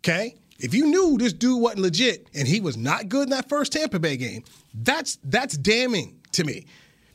[0.00, 0.36] Okay?
[0.58, 3.72] If you knew this dude wasn't legit and he was not good in that first
[3.72, 4.44] Tampa Bay game,
[4.74, 6.66] that's that's damning to me.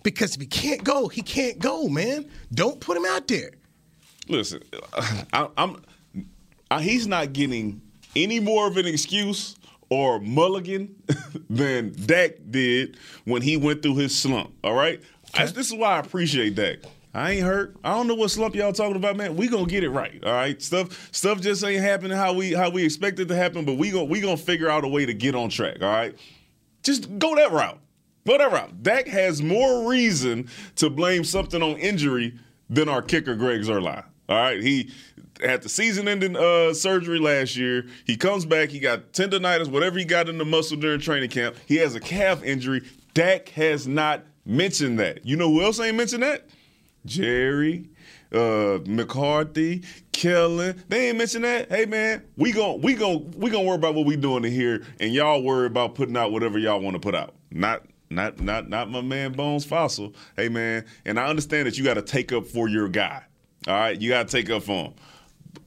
[0.04, 2.30] Because if he can't go, he can't go, man.
[2.54, 3.52] Don't put him out there.
[4.30, 4.62] Listen,
[5.34, 5.82] I, I'm
[6.70, 7.82] I, he's not getting
[8.16, 9.56] any more of an excuse
[9.90, 10.96] or mulligan
[11.50, 14.54] than Dak did when he went through his slump.
[14.64, 15.02] All right,
[15.34, 16.80] That's- this is why I appreciate Dak.
[17.14, 17.76] I ain't hurt.
[17.84, 19.36] I don't know what slump y'all talking about, man.
[19.38, 20.24] We gonna get it right.
[20.24, 23.66] All right, stuff stuff just ain't happening how we how we expect it to happen,
[23.66, 25.82] but we gonna we gonna figure out a way to get on track.
[25.82, 26.16] All right,
[26.84, 27.80] just go that route.
[28.28, 28.84] Go that route.
[28.84, 32.38] Dak has more reason to blame something on injury
[32.70, 34.04] than our kicker Greg Zuerlein.
[34.30, 34.92] All right, he
[35.42, 37.86] had the season-ending uh, surgery last year.
[38.06, 38.70] He comes back.
[38.70, 41.56] He got tendonitis, whatever he got in the muscle during training camp.
[41.66, 42.84] He has a calf injury.
[43.14, 45.26] Dak has not mentioned that.
[45.26, 46.48] You know who else ain't mentioned that?
[47.06, 47.90] Jerry,
[48.34, 50.84] uh, McCarthy, Kellen.
[50.90, 51.70] They ain't mentioned that.
[51.70, 54.84] Hey man, we gon' we gon' we gonna worry about what we doing in here,
[55.00, 57.34] and y'all worry about putting out whatever y'all want to put out.
[57.50, 60.14] Not not not not my man Bones Fassel.
[60.36, 63.24] Hey man, and I understand that you got to take up for your guy.
[63.68, 64.94] All right, you got to take up for him.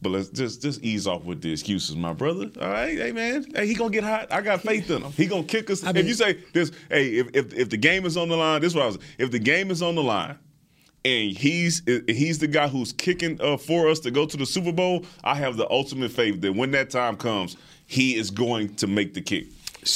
[0.03, 2.51] But let's just just ease off with the excuses, my brother.
[2.61, 4.33] All right, hey man, hey he gonna get hot.
[4.33, 5.13] I got faith in him.
[5.13, 5.83] He gonna kick us.
[5.83, 8.73] if you say this, hey, if, if if the game is on the line, this
[8.73, 8.99] is what I was.
[9.19, 10.39] If the game is on the line,
[11.05, 14.73] and he's he's the guy who's kicking uh, for us to go to the Super
[14.73, 18.87] Bowl, I have the ultimate faith that when that time comes, he is going to
[18.87, 19.49] make the kick,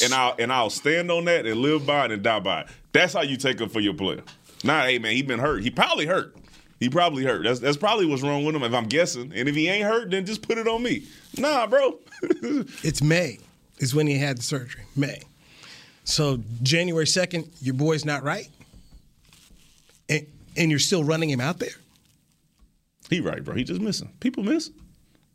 [0.02, 2.66] and I'll and I'll stand on that and live by it and die by it.
[2.92, 4.22] That's how you take up for your player.
[4.64, 5.62] Not, hey man, he been hurt.
[5.62, 6.34] He probably hurt.
[6.84, 7.44] He probably hurt.
[7.44, 8.62] That's that's probably what's wrong with him.
[8.62, 11.04] If I'm guessing, and if he ain't hurt, then just put it on me.
[11.38, 11.98] Nah, bro.
[12.82, 13.38] It's May
[13.78, 14.82] is when he had the surgery.
[14.94, 15.22] May.
[16.04, 18.50] So January second, your boy's not right,
[20.10, 20.26] and,
[20.58, 21.72] and you're still running him out there.
[23.08, 23.54] He right, bro.
[23.54, 24.12] He just missing.
[24.20, 24.70] People miss.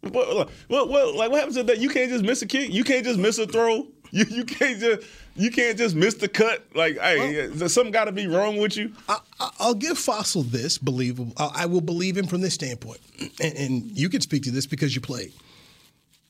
[0.01, 1.79] What, what, what, like what happens to that?
[1.79, 2.71] You can't just miss a kick.
[2.71, 3.87] You can't just miss a throw.
[4.11, 5.07] You, you can't just
[5.39, 6.65] you can't just miss the cut.
[6.75, 8.93] Like, hey, well, something got to be wrong with you.
[9.07, 9.19] I,
[9.59, 11.33] will give Fassel this believable.
[11.37, 12.99] I, I, will believe him from this standpoint,
[13.41, 15.31] and, and you can speak to this because you played.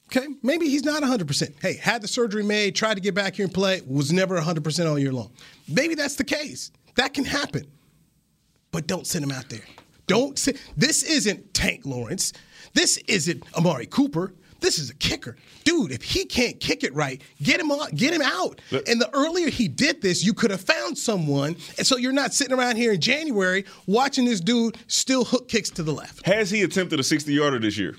[0.08, 1.54] Okay, maybe he's not 100%.
[1.62, 4.90] Hey, had the surgery made, tried to get back here and play, was never 100%
[4.90, 5.32] all year long.
[5.68, 6.72] Maybe that's the case.
[6.96, 7.66] That can happen.
[8.72, 9.64] But don't send him out there.
[10.08, 10.60] Don't sit.
[10.76, 12.34] This isn't Tank Lawrence.
[12.74, 14.34] This isn't Amari Cooper.
[14.60, 15.38] This is a kicker.
[15.64, 18.62] Dude, if he can't kick it right, get him on, get him out.
[18.72, 21.56] and the earlier he did this, you could have found someone.
[21.78, 25.70] And so you're not sitting around here in January watching this dude still hook kicks
[25.72, 26.26] to the left.
[26.26, 27.96] Has he attempted a 60 yarder this year?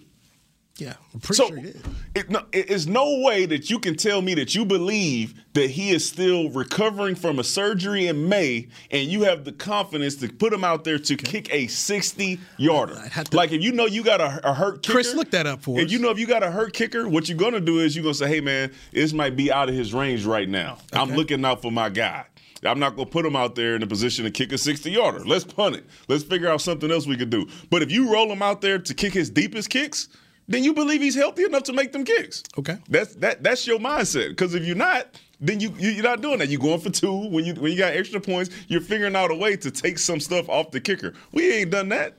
[0.81, 1.83] Yeah, I'm pretty so sure he did.
[2.15, 5.69] It, no, it is no way that you can tell me that you believe that
[5.69, 10.29] he is still recovering from a surgery in May, and you have the confidence to
[10.33, 11.43] put him out there to okay.
[11.43, 12.99] kick a 60 yarder.
[13.33, 15.79] Like if you know you got a, a hurt kicker, Chris, look that up for
[15.79, 15.87] if us.
[15.87, 18.03] If you know if you got a hurt kicker, what you're gonna do is you're
[18.03, 20.79] gonna say, "Hey man, this might be out of his range right now.
[20.93, 21.01] Okay.
[21.01, 22.25] I'm looking out for my guy."
[22.63, 24.91] I'm not going to put him out there in a position to kick a 60
[24.91, 25.25] yarder.
[25.25, 25.87] Let's punt it.
[26.09, 27.49] Let's figure out something else we could do.
[27.71, 30.09] But if you roll him out there to kick his deepest kicks,
[30.51, 32.43] then you believe he's healthy enough to make them kicks.
[32.59, 32.77] Okay.
[32.89, 34.31] That's that that's your mindset.
[34.31, 35.07] Because if you're not,
[35.41, 36.49] then you you're not doing that.
[36.49, 38.51] You're going for two when you when you got extra points.
[38.67, 41.15] You're figuring out a way to take some stuff off the kicker.
[41.31, 42.17] We ain't done that.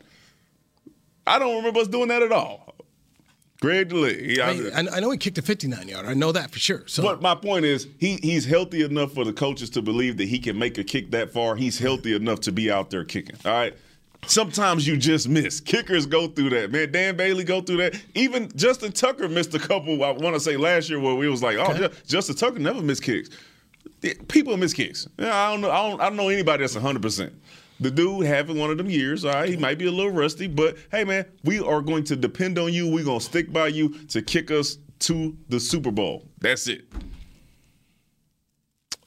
[1.28, 2.74] I don't remember us doing that at all.
[3.60, 4.39] Greg the Leg.
[4.39, 6.08] I, mean, I, know he kicked a 59 yard.
[6.08, 6.84] I know that for sure.
[6.88, 7.04] So.
[7.04, 10.39] But my point is, he he's healthy enough for the coaches to believe that he
[10.39, 11.56] can make a kick that far.
[11.58, 13.36] He's healthy enough to be out there kicking.
[13.46, 13.76] All right.
[14.27, 15.60] Sometimes you just miss.
[15.60, 16.91] Kickers go through that, man.
[16.91, 18.01] Dan Bailey go through that.
[18.13, 20.03] Even Justin Tucker missed a couple.
[20.03, 21.93] I want to say last year where we was like, oh, okay.
[22.05, 23.29] Justin Tucker never missed kicks.
[24.27, 25.07] People miss kicks.
[25.17, 25.71] I don't know.
[25.71, 27.01] I don't, I don't know anybody that's 100.
[27.01, 27.34] percent
[27.81, 30.45] the dude having one of them years, all right, he might be a little rusty,
[30.45, 32.88] but hey, man, we are going to depend on you.
[32.88, 36.27] We're going to stick by you to kick us to the Super Bowl.
[36.39, 36.86] That's it.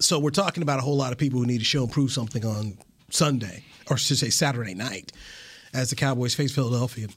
[0.01, 2.11] So we're talking about a whole lot of people who need to show and prove
[2.11, 2.77] something on
[3.11, 5.13] Sunday or should say Saturday night,
[5.73, 7.09] as the Cowboys face Philadelphia.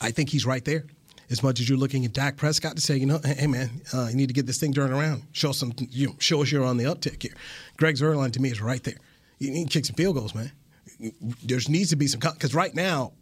[0.00, 0.84] I think he's right there.
[1.28, 4.06] As much as you're looking at Dak Prescott to say, you know, hey man, uh,
[4.08, 5.22] you need to get this thing turned around.
[5.32, 7.34] Show some, you know, show us you're on the uptick here.
[7.76, 8.98] Greg Zuerlein to me is right there.
[9.38, 10.52] You need to kick some field goals, man.
[11.42, 13.12] There needs to be some because right now,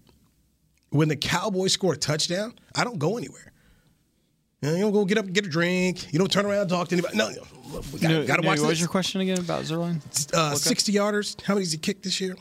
[0.90, 3.52] when the Cowboys score a touchdown, I don't go anywhere.
[4.60, 6.12] You don't go get up and get a drink.
[6.12, 7.16] You don't turn around and talk to anybody.
[7.16, 7.42] No, no
[7.92, 8.60] we got to watch.
[8.60, 10.00] What was your question again about Zuerlein?
[10.32, 11.40] Uh, Sixty yarders.
[11.42, 12.36] How many has he kicked this year?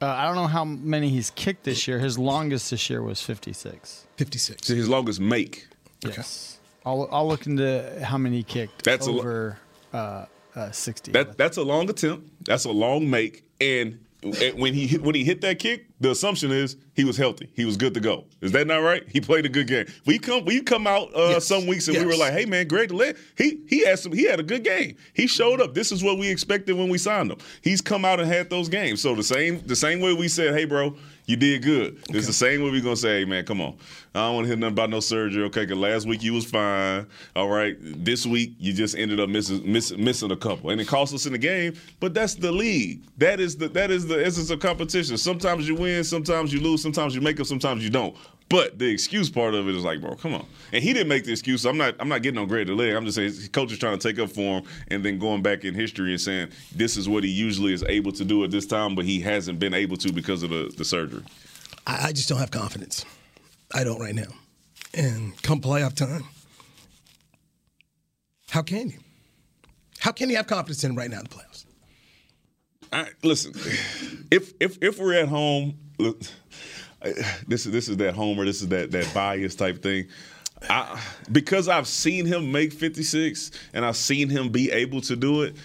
[0.00, 1.98] Uh, I don't know how many he's kicked this year.
[1.98, 4.06] His longest this year was 56.
[4.16, 4.66] 56.
[4.66, 5.68] So his longest make.
[6.02, 6.58] Yes.
[6.86, 9.58] I'll, I'll look into how many he kicked that's over
[9.92, 11.12] a, uh, uh, 60.
[11.12, 12.46] That, that's a long attempt.
[12.46, 13.44] That's a long make.
[13.60, 17.50] And when he hit, when he hit that kick, the assumption is he was healthy.
[17.54, 18.24] He was good to go.
[18.40, 19.02] Is that not right?
[19.08, 19.86] He played a good game.
[20.06, 21.46] We come we come out uh, yes.
[21.46, 22.04] some weeks and yes.
[22.04, 24.42] we were like, hey man, Greg the Leg, he he had some he had a
[24.42, 24.96] good game.
[25.14, 25.74] He showed up.
[25.74, 27.38] This is what we expected when we signed him.
[27.62, 29.00] He's come out and had those games.
[29.00, 30.96] So the same the same way we said, hey bro,
[31.30, 31.92] you did good.
[32.08, 32.18] Okay.
[32.18, 33.76] It's the same way we're gonna say, hey man, come on.
[34.14, 35.44] I don't want to hear nothing about no surgery.
[35.44, 37.06] Okay, cause last week you was fine.
[37.36, 40.88] All right, this week you just ended up missing miss, missing a couple, and it
[40.88, 41.74] cost us in the game.
[42.00, 43.02] But that's the league.
[43.18, 45.16] That is the that is the essence of competition.
[45.16, 48.16] Sometimes you win, sometimes you lose, sometimes you make it, sometimes you don't.
[48.50, 50.44] But the excuse part of it is like, bro, come on.
[50.72, 51.64] And he didn't make the excuse.
[51.64, 51.94] I'm not.
[52.00, 52.94] I'm not getting on Greg the Leg.
[52.94, 55.40] I'm just saying, his coach is trying to take up for him, and then going
[55.40, 58.50] back in history and saying this is what he usually is able to do at
[58.50, 61.22] this time, but he hasn't been able to because of the, the surgery.
[61.86, 63.04] I, I just don't have confidence.
[63.72, 64.32] I don't right now.
[64.94, 66.24] And come playoff time,
[68.50, 68.98] how can you?
[70.00, 71.66] How can you have confidence in him right now in the playoffs?
[72.92, 73.52] I, listen,
[74.32, 76.20] if if if we're at home, look,
[77.48, 80.06] this is this is that homer, this is that that bias type thing.
[80.68, 81.00] I,
[81.32, 85.56] because I've seen him make 56 and I've seen him be able to do it,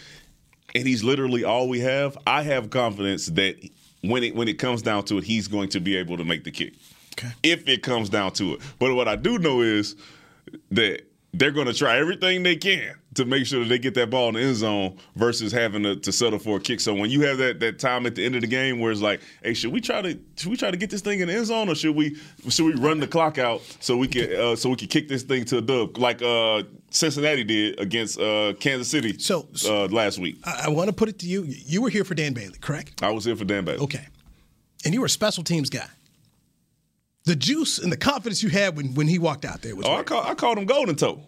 [0.73, 2.17] and he's literally all we have.
[2.25, 3.57] I have confidence that
[4.01, 6.43] when it when it comes down to it, he's going to be able to make
[6.43, 6.75] the kick.
[7.17, 7.31] Okay.
[7.43, 8.61] If it comes down to it.
[8.79, 9.95] But what I do know is
[10.71, 11.01] that
[11.33, 14.29] they're going to try everything they can to make sure that they get that ball
[14.29, 16.79] in the end zone versus having to, to, settle for a kick.
[16.79, 19.01] So when you have that that time at the end of the game where it's
[19.01, 21.33] like, hey, should we try to should we try to get this thing in the
[21.33, 22.15] end zone or should we
[22.49, 25.23] should we run the clock out so we can uh, so we can kick this
[25.23, 30.19] thing to a dub like uh, Cincinnati did against uh, Kansas City so, uh, last
[30.19, 30.37] week.
[30.43, 31.43] I, I want to put it to you.
[31.43, 33.03] You were here for Dan Bailey, correct?
[33.03, 33.79] I was here for Dan Bailey.
[33.79, 34.07] Okay,
[34.83, 35.87] and you were a special teams guy
[37.25, 39.85] the juice and the confidence you had when, when he walked out there was.
[39.85, 41.21] Oh, I, call, I called him Golden Toe.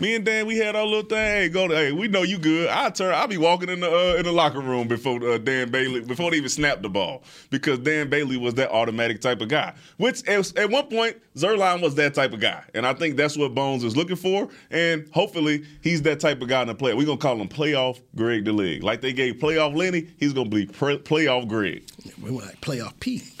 [0.00, 1.18] Me and Dan, we had our little thing.
[1.18, 2.68] Hey, go to, hey, we know you good.
[2.68, 5.72] I turn, I'll be walking in the uh, in the locker room before uh, Dan
[5.72, 9.48] Bailey, before they even snapped the ball, because Dan Bailey was that automatic type of
[9.48, 9.74] guy.
[9.96, 13.36] Which at, at one point, Zuerlein was that type of guy, and I think that's
[13.36, 14.48] what Bones is looking for.
[14.70, 16.94] And hopefully, he's that type of guy in the play.
[16.94, 18.84] We're gonna call him playoff Greg the Leg.
[18.84, 21.90] Like they gave playoff Lenny, he's gonna be pre- playoff Greg.
[22.22, 23.24] We want like playoff P.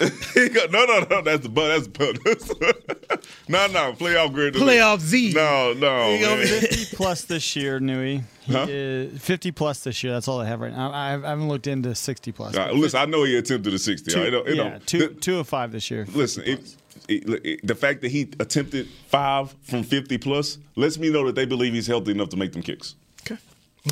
[0.72, 3.24] no, no, no, that's the that's the butt.
[3.48, 4.54] no, no, playoff Greg.
[4.54, 5.34] The playoff Z.
[5.34, 6.47] No, no.
[6.48, 8.22] 50 plus this year, Newy.
[8.46, 8.66] Huh?
[8.66, 10.12] 50 plus this year.
[10.12, 10.90] That's all I have right now.
[10.92, 12.56] I, haven't looked into 60 plus.
[12.56, 14.10] Right, listen, I know he attempted a 60.
[14.10, 14.32] Two, right?
[14.32, 16.06] it, yeah, know, two, the, two of five this year.
[16.14, 16.76] Listen, it,
[17.08, 21.46] it, the fact that he attempted five from 50 plus lets me know that they
[21.46, 22.94] believe he's healthy enough to make them kicks.
[23.22, 23.40] Okay.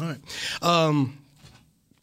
[0.00, 0.18] All right.
[0.62, 1.18] Um,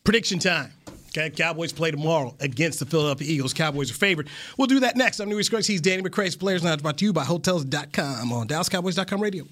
[0.04, 0.72] prediction time.
[1.16, 3.54] Okay, Cowboys play tomorrow against the Philadelphia Eagles.
[3.54, 4.30] Cowboys are favored.
[4.58, 5.20] We'll do that next.
[5.20, 5.68] I'm Newy Scruggs.
[5.68, 9.46] He's Danny McCray's Players Night brought to you by Hotels.com on DallasCowboys.com radio.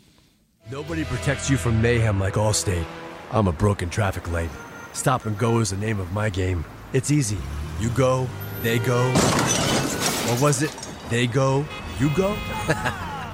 [0.69, 2.85] Nobody protects you from mayhem like Allstate.
[3.31, 4.49] I'm a broken traffic light.
[4.93, 6.63] Stop and go is the name of my game.
[6.93, 7.37] It's easy.
[7.79, 8.27] You go,
[8.61, 9.11] they go.
[10.29, 10.75] What was it
[11.09, 11.65] they go,
[11.99, 12.37] you go?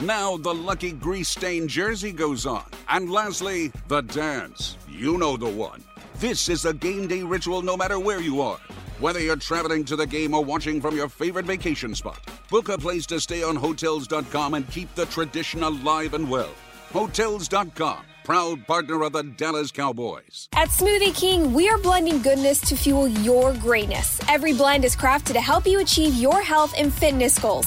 [0.00, 2.64] Now the lucky grease stained jersey goes on.
[2.88, 4.76] And lastly, the dance.
[4.88, 5.82] You know the one.
[6.16, 8.58] This is a game day ritual no matter where you are.
[9.00, 12.78] Whether you're traveling to the game or watching from your favorite vacation spot, book a
[12.78, 16.50] place to stay on Hotels.com and keep the tradition alive and well.
[16.92, 20.48] Hotels.com proud partner of the Dallas Cowboys.
[20.52, 24.20] At Smoothie King, we are blending goodness to fuel your greatness.
[24.28, 27.66] Every blend is crafted to help you achieve your health and fitness goals.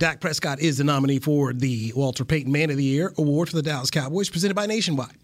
[0.00, 3.56] Dak Prescott is the nominee for the Walter Payton Man of the Year Award for
[3.56, 5.14] the Dallas Cowboys, presented by Nationwide,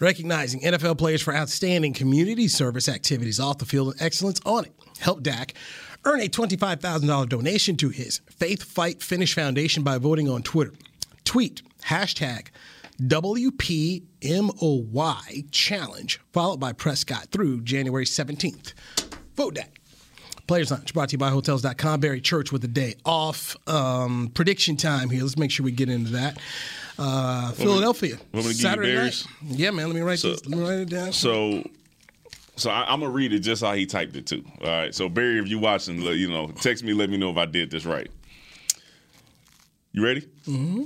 [0.00, 4.72] recognizing NFL players for outstanding community service activities off the field and excellence on it.
[5.00, 5.52] Help Dak
[6.06, 10.72] earn a $25,000 donation to his Faith Fight Finish Foundation by voting on Twitter.
[11.24, 12.46] Tweet hashtag
[13.02, 14.00] WPMOY
[15.50, 18.72] challenge, followed by Prescott through January 17th.
[19.36, 19.81] Vote Dak.
[20.46, 22.00] Players Lounge brought to you by Hotels.com.
[22.00, 23.56] Barry Church with the day off.
[23.68, 25.22] Um, prediction time here.
[25.22, 26.38] Let's make sure we get into that.
[26.98, 28.16] Uh, Philadelphia.
[28.32, 29.24] Want me, Saturday night.
[29.46, 29.86] Yeah, man.
[29.86, 30.46] Let me write so, this.
[30.46, 31.12] Let me write it down.
[31.12, 31.68] So,
[32.56, 34.44] so I, am gonna read it just how he typed it too.
[34.60, 34.94] All right.
[34.94, 36.92] So Barry, if you watching, you know, text me.
[36.92, 38.10] Let me know if I did this right.
[39.92, 40.22] You ready?
[40.46, 40.84] Mm-hmm.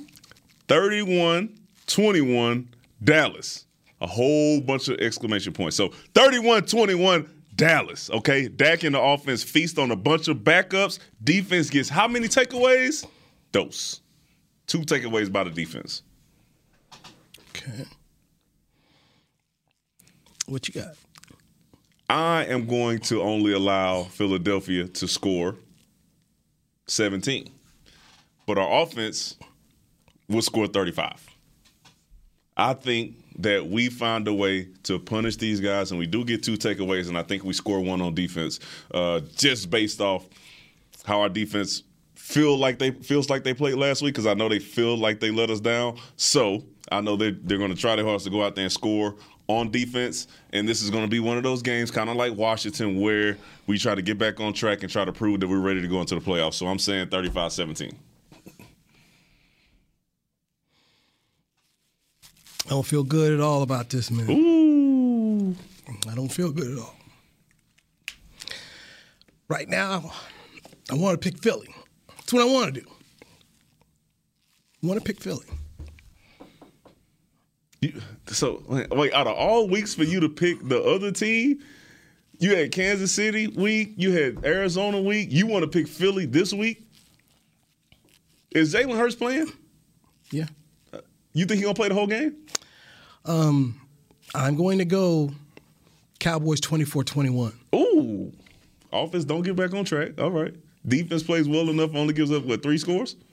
[0.69, 2.69] 31 21
[3.03, 3.65] Dallas.
[4.01, 5.77] A whole bunch of exclamation points.
[5.77, 8.49] So 31 21 Dallas, okay?
[8.49, 10.99] Dak in the offense feast on a bunch of backups.
[11.25, 13.07] Defense gets how many takeaways?
[13.51, 14.01] Dose.
[14.67, 16.03] Two takeaways by the defense.
[17.51, 17.85] Okay.
[20.47, 20.95] What you got?
[22.09, 25.57] I am going to only allow Philadelphia to score
[26.87, 27.51] 17.
[28.47, 29.37] But our offense
[30.29, 31.27] will score 35.
[32.57, 36.43] I think that we find a way to punish these guys, and we do get
[36.43, 38.61] two takeaways, and I think we score one on defense,
[38.93, 40.27] uh, just based off
[41.05, 41.83] how our defense
[42.15, 44.15] feel like they feels like they played last week.
[44.15, 45.99] Because I know they feel like they let us down.
[46.17, 48.73] So I know they're they're going to try their hardest to go out there and
[48.73, 49.15] score
[49.49, 52.35] on defense, and this is going to be one of those games, kind of like
[52.35, 55.61] Washington, where we try to get back on track and try to prove that we're
[55.61, 56.55] ready to go into the playoffs.
[56.55, 57.93] So I'm saying 35-17.
[62.67, 64.29] I don't feel good at all about this, man.
[64.29, 65.55] Ooh.
[66.11, 66.97] I don't feel good at all.
[69.49, 70.13] Right now,
[70.91, 71.73] I want to pick Philly.
[72.09, 72.87] That's what I want to do.
[74.83, 75.47] I want to pick Philly.
[77.81, 81.61] You, so wait, out of all weeks for you to pick the other team,
[82.39, 85.29] you had Kansas City week, you had Arizona week.
[85.31, 86.83] You want to pick Philly this week?
[88.51, 89.53] Is Jalen Hurts playing?
[90.33, 90.47] Yeah.
[91.37, 92.35] You think he gonna play the whole game?
[93.27, 93.79] Um,
[94.35, 95.31] I'm going to go
[96.19, 97.53] Cowboys 24-21.
[97.75, 98.33] Ooh,
[98.91, 100.19] offense don't get back on track.
[100.19, 100.55] All right,
[100.89, 103.17] defense plays well enough, only gives up what three scores.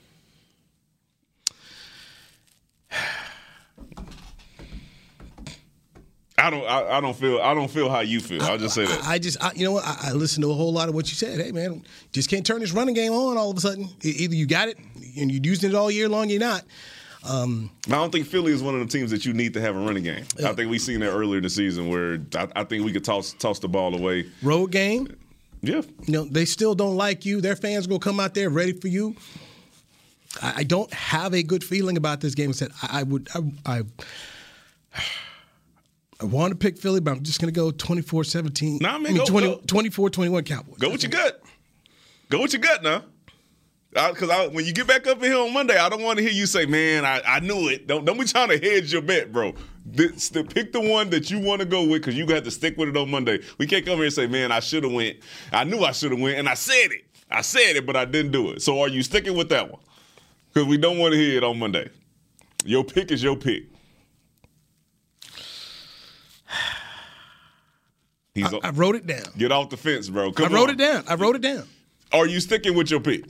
[6.36, 6.64] I don't.
[6.66, 7.40] I, I, don't feel.
[7.40, 8.42] I don't feel how you feel.
[8.42, 9.02] I'll just say that.
[9.04, 9.42] I, I just.
[9.42, 9.86] I, you know what?
[9.86, 11.40] I, I listened to a whole lot of what you said.
[11.40, 11.82] Hey, man,
[12.12, 13.88] just can't turn this running game on all of a sudden.
[14.02, 14.76] Either you got it
[15.16, 16.64] and you're using it all year long, you're not.
[17.26, 19.76] Um, I don't think Philly is one of the teams that you need to have
[19.76, 20.24] a running game.
[20.44, 23.04] I think we seen that earlier in the season where I, I, think we could
[23.04, 24.30] toss toss the ball away.
[24.42, 25.08] Road game.
[25.62, 25.80] Yeah.
[26.02, 27.40] You know they still don't like you.
[27.40, 29.16] Their fans gonna come out there ready for you.
[30.42, 32.50] I, I don't have a good feeling about this game.
[32.50, 33.28] I said I, I would.
[33.64, 33.82] I,
[36.20, 38.78] I want to pick Philly, but I'm just going to go 24 17.
[38.80, 39.60] Nah, man, I mean, go, 20, go.
[39.66, 40.78] 24 21 Cowboys.
[40.78, 41.42] Go with your gut.
[42.30, 43.02] Go with your gut now.
[43.94, 46.32] Because when you get back up in here on Monday, I don't want to hear
[46.32, 49.32] you say, "Man, I, I knew it." Don't don't be trying to hedge your bet,
[49.32, 49.54] bro.
[49.86, 52.50] This, the, pick the one that you want to go with because you got to
[52.50, 53.40] stick with it on Monday.
[53.58, 55.18] We can't come here and say, "Man, I should have went.
[55.52, 57.04] I knew I should have went, and I said it.
[57.30, 59.80] I said it, but I didn't do it." So are you sticking with that one?
[60.52, 61.88] Because we don't want to hear it on Monday.
[62.64, 63.64] Your pick is your pick.
[68.36, 69.22] I, I wrote it down.
[69.38, 70.32] Get off the fence, bro.
[70.32, 70.74] Come I wrote on.
[70.74, 71.04] it down.
[71.06, 71.68] I wrote it down.
[72.12, 73.24] Are you sticking with your pick?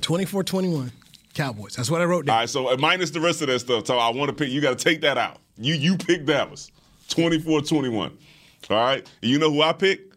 [0.00, 0.92] 24 21.
[1.32, 1.76] Cowboys.
[1.76, 2.34] That's what I wrote down.
[2.34, 3.86] All right, so uh, minus the rest of that stuff.
[3.86, 4.50] So I want to pick.
[4.50, 5.38] You got to take that out.
[5.56, 6.72] You you pick Dallas,
[7.08, 8.12] 24-21.
[8.68, 9.06] All right.
[9.22, 10.16] You know who I picked?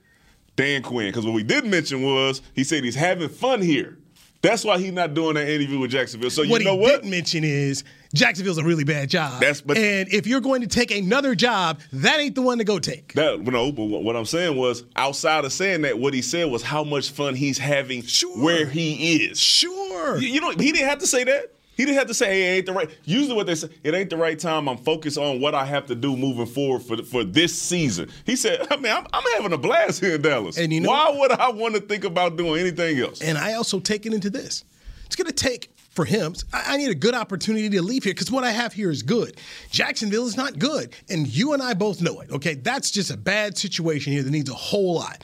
[0.56, 1.08] Dan Quinn.
[1.10, 3.98] Because what we did mention was he said he's having fun here.
[4.42, 6.30] That's why he's not doing that interview with Jacksonville.
[6.30, 7.02] So you what know he what?
[7.02, 7.84] didn't mention is
[8.14, 9.42] Jacksonville's a really bad job.
[9.42, 12.64] That's but and if you're going to take another job, that ain't the one to
[12.64, 13.14] go take.
[13.14, 16.62] That no, but what I'm saying was outside of saying that, what he said was
[16.62, 18.44] how much fun he's having sure.
[18.44, 19.40] where he is.
[19.40, 20.18] Sure.
[20.18, 21.54] You, you know, he didn't have to say that.
[21.76, 23.96] He didn't have to say, "Hey, it ain't the right." Usually, what they say, "It
[23.96, 26.98] ain't the right time." I'm focused on what I have to do moving forward for
[26.98, 28.10] for this season.
[28.26, 30.58] He said, "I mean, I'm, I'm having a blast here in Dallas.
[30.60, 33.54] And you know, why would I want to think about doing anything else?" And I
[33.54, 34.64] also take it into this.
[35.08, 36.34] It's going to take for him.
[36.52, 39.04] I, I need a good opportunity to leave here because what I have here is
[39.04, 39.38] good.
[39.70, 42.32] Jacksonville is not good, and you and I both know it.
[42.32, 45.24] Okay, that's just a bad situation here that needs a whole lot.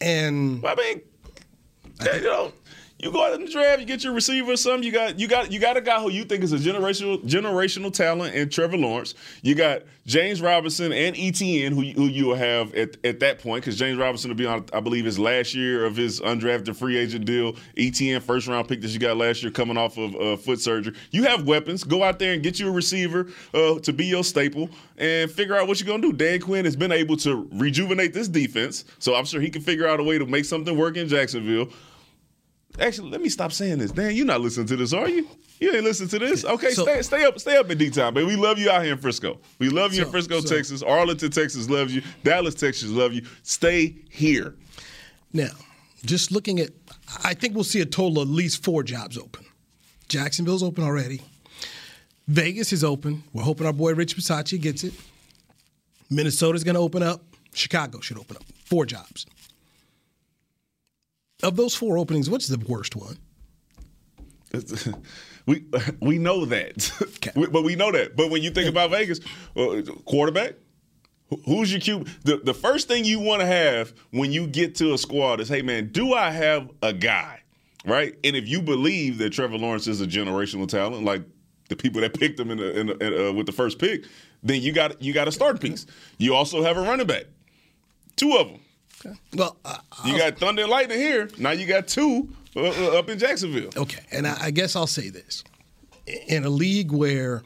[0.00, 1.00] And I mean,
[2.14, 2.52] you know.
[2.98, 4.82] You go out in the draft, you get your receiver or something.
[4.82, 7.92] You got you got you got a guy who you think is a generational generational
[7.92, 9.12] talent in Trevor Lawrence.
[9.42, 13.64] You got James Robinson and ETN who, who you will have at, at that point
[13.64, 16.96] because James Robinson will be on I believe his last year of his undrafted free
[16.96, 17.52] agent deal.
[17.76, 20.94] ETN first round pick that you got last year coming off of uh, foot surgery.
[21.10, 21.84] You have weapons.
[21.84, 25.54] Go out there and get you a receiver uh, to be your staple and figure
[25.54, 26.14] out what you're gonna do.
[26.14, 29.86] Dan Quinn has been able to rejuvenate this defense, so I'm sure he can figure
[29.86, 31.68] out a way to make something work in Jacksonville.
[32.78, 33.90] Actually, let me stop saying this.
[33.90, 35.26] Dan, you're not listening to this, are you?
[35.60, 36.44] You ain't listening to this?
[36.44, 38.26] Okay, so, stay, stay up, stay up in D town, baby.
[38.26, 39.38] We love you out here in Frisco.
[39.58, 40.82] We love you so, in Frisco, so, Texas.
[40.82, 42.02] Arlington, Texas loves you.
[42.22, 43.22] Dallas, Texas love you.
[43.42, 44.54] Stay here.
[45.32, 45.52] Now,
[46.04, 46.70] just looking at,
[47.24, 49.46] I think we'll see a total of at least four jobs open.
[50.08, 51.22] Jacksonville's open already.
[52.28, 53.22] Vegas is open.
[53.32, 54.92] We're hoping our boy Rich Bisaccia gets it.
[56.10, 57.22] Minnesota's going to open up.
[57.54, 58.44] Chicago should open up.
[58.64, 59.26] Four jobs.
[61.42, 63.18] Of those four openings, what's the worst one?
[65.46, 65.64] we
[66.00, 67.32] we know that, okay.
[67.36, 68.16] we, but we know that.
[68.16, 69.20] But when you think about Vegas,
[69.56, 70.54] uh, quarterback,
[71.44, 72.22] who's your QB?
[72.22, 75.48] The the first thing you want to have when you get to a squad is,
[75.48, 77.42] hey man, do I have a guy,
[77.84, 78.14] right?
[78.24, 81.22] And if you believe that Trevor Lawrence is a generational talent, like
[81.68, 84.04] the people that picked him in, the, in, the, in uh, with the first pick,
[84.42, 85.86] then you got you got a start piece.
[86.18, 87.24] You also have a running back,
[88.16, 88.60] two of them.
[89.04, 89.14] Okay.
[89.34, 91.28] Well, uh, you got Thunder and Lightning here.
[91.38, 93.70] Now you got two uh, uh, up in Jacksonville.
[93.76, 95.44] Okay, and I, I guess I'll say this:
[96.28, 97.42] in a league where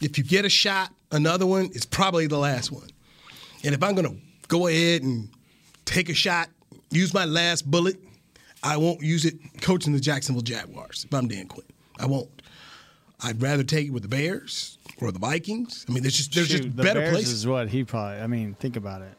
[0.00, 2.88] if you get a shot, another one is probably the last one.
[3.64, 4.16] And if I'm going to
[4.46, 5.28] go ahead and
[5.84, 6.48] take a shot,
[6.90, 7.96] use my last bullet,
[8.62, 11.04] I won't use it coaching the Jacksonville Jaguars.
[11.04, 11.66] If I'm Dan Quinn,
[11.98, 12.28] I won't.
[13.20, 15.84] I'd rather take it with the Bears or the Vikings.
[15.88, 17.32] I mean, there's just there's Shoot, just the better Bears places.
[17.32, 18.20] Is what he probably.
[18.20, 19.12] I mean, think about it.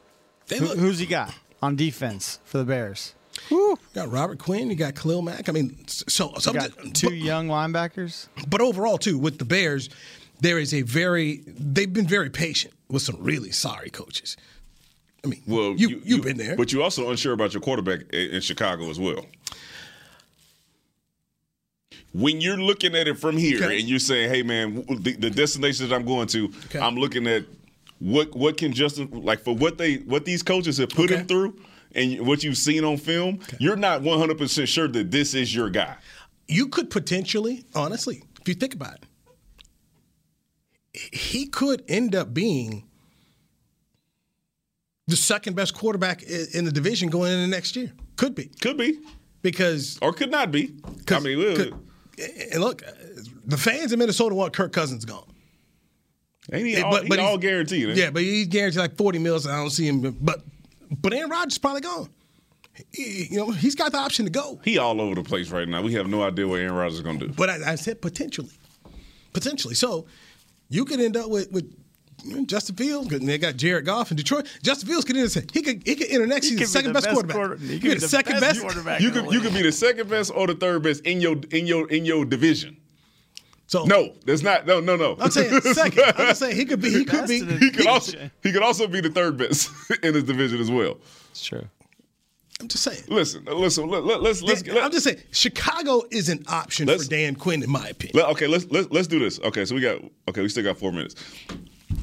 [0.48, 3.14] They Who, look- who's he got on defense for the Bears?
[3.50, 5.48] You got Robert Quinn, you got Khalil Mack.
[5.50, 8.28] I mean, so You some got two young linebackers.
[8.50, 9.90] But overall, too, with the Bears,
[10.42, 14.36] there is a very they've been very patient with some really sorry coaches.
[15.24, 16.56] I mean, Well, you, you, have been there.
[16.56, 19.26] but you're also unsure about your quarterback in, in Chicago as well.
[22.14, 23.80] When you're looking at it from here Okay.
[23.80, 26.80] and you're saying, "Hey, man, w- the, the destinations I'm going to, Okay.
[26.80, 27.44] I'm looking at
[28.00, 31.60] what what can Justin like for what they what these coaches have put him through."
[31.96, 35.96] And what you've seen on film, you're not 100% sure that this is your guy.
[36.48, 39.00] you could potentially, honestly, if you think about
[40.94, 42.84] it, he could end up being
[45.08, 47.92] the second best quarterback in the division going into next year.
[48.18, 48.52] Could be.
[48.62, 49.00] Could be.
[49.42, 50.76] Because or could not be.
[51.10, 51.74] I mean, could-
[52.52, 52.84] and look,
[53.46, 55.29] the fans in Minnesota want Kirk Cousins gone.
[56.52, 57.90] Ain't he all, but- he but he's- all guaranteed?
[57.90, 57.98] ain't?
[57.98, 59.46] Yeah, but he's guaranteed like forty mils.
[59.48, 60.42] I don't see him, but
[61.02, 62.10] but Aaron Rodgers is probably gone.
[62.92, 64.60] He- you know, he's got the option to go.
[64.64, 65.82] He all over the place right now.
[65.82, 67.34] We have no idea what Aaron Rodgers is going to do.
[67.34, 68.52] But I, I said potentially,
[69.34, 69.76] potentially.
[69.76, 70.06] So
[70.70, 71.72] you could end up with with
[72.24, 73.14] you know, Justin Fields.
[73.14, 74.48] And they got Jared Goff in Detroit.
[74.64, 75.42] Justin Fields could enter.
[75.54, 77.36] He could he could enter next He season could be second the best, best quarterback.
[77.36, 79.02] quarter- he He could could be be the the second best best quarterback.
[79.02, 79.44] You could you league.
[79.44, 82.26] could be the second best or the third best in your in your in your
[82.26, 82.78] division.
[83.70, 84.66] So No, that's not.
[84.66, 85.16] No, no, no.
[85.22, 86.04] I'm saying second.
[86.18, 86.90] I'm just saying he could be.
[86.90, 87.46] He could be.
[87.46, 89.70] he could also he could also be the third best
[90.04, 90.98] in his division as well.
[91.30, 91.68] It's true.
[92.60, 93.04] I'm just saying.
[93.10, 93.88] Listen, uh, listen.
[93.88, 94.64] Let, let, let's let's.
[94.64, 98.18] Dan- let- I'm just saying Chicago is an option for Dan Quinn, in my opinion.
[98.18, 99.40] Let- okay, let's let's let's do this.
[99.42, 101.14] Okay, so we got okay, we still got four minutes.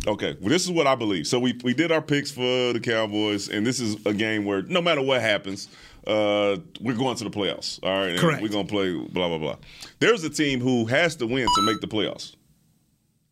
[0.06, 1.26] Okay, well, this is what I believe.
[1.26, 4.62] So we we did our picks for the Cowboys, and this is a game where
[4.62, 5.66] no matter what happens,
[6.06, 7.78] uh, we're going to the playoffs.
[7.82, 8.42] All right, and Correct.
[8.42, 9.56] We're gonna play blah blah blah.
[9.98, 12.36] There's a team who has to win to make the playoffs,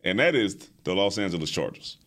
[0.02, 1.98] and that is the Los Angeles Chargers.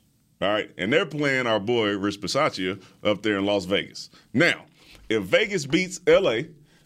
[0.42, 4.10] All right, and they're playing our boy Rich Bisaccia up there in Las Vegas.
[4.34, 4.66] Now,
[5.10, 6.42] if Vegas beats LA,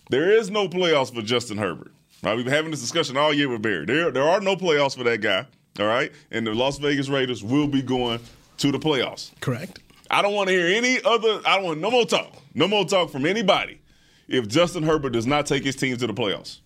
[0.09, 1.91] there is no playoffs for Justin Herbert.
[2.23, 3.86] Right, we've been having this discussion all year with Barry.
[3.86, 5.47] There, there are no playoffs for that guy.
[5.79, 8.19] All right, and the Las Vegas Raiders will be going
[8.57, 9.32] to the playoffs.
[9.41, 9.79] Correct.
[10.09, 11.41] I don't want to hear any other.
[11.45, 12.36] I don't want no more talk.
[12.54, 13.82] No more talk from anybody.
[14.28, 16.62] If Justin Herbert does not take his team to the playoffs,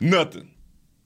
[0.00, 0.50] nothing.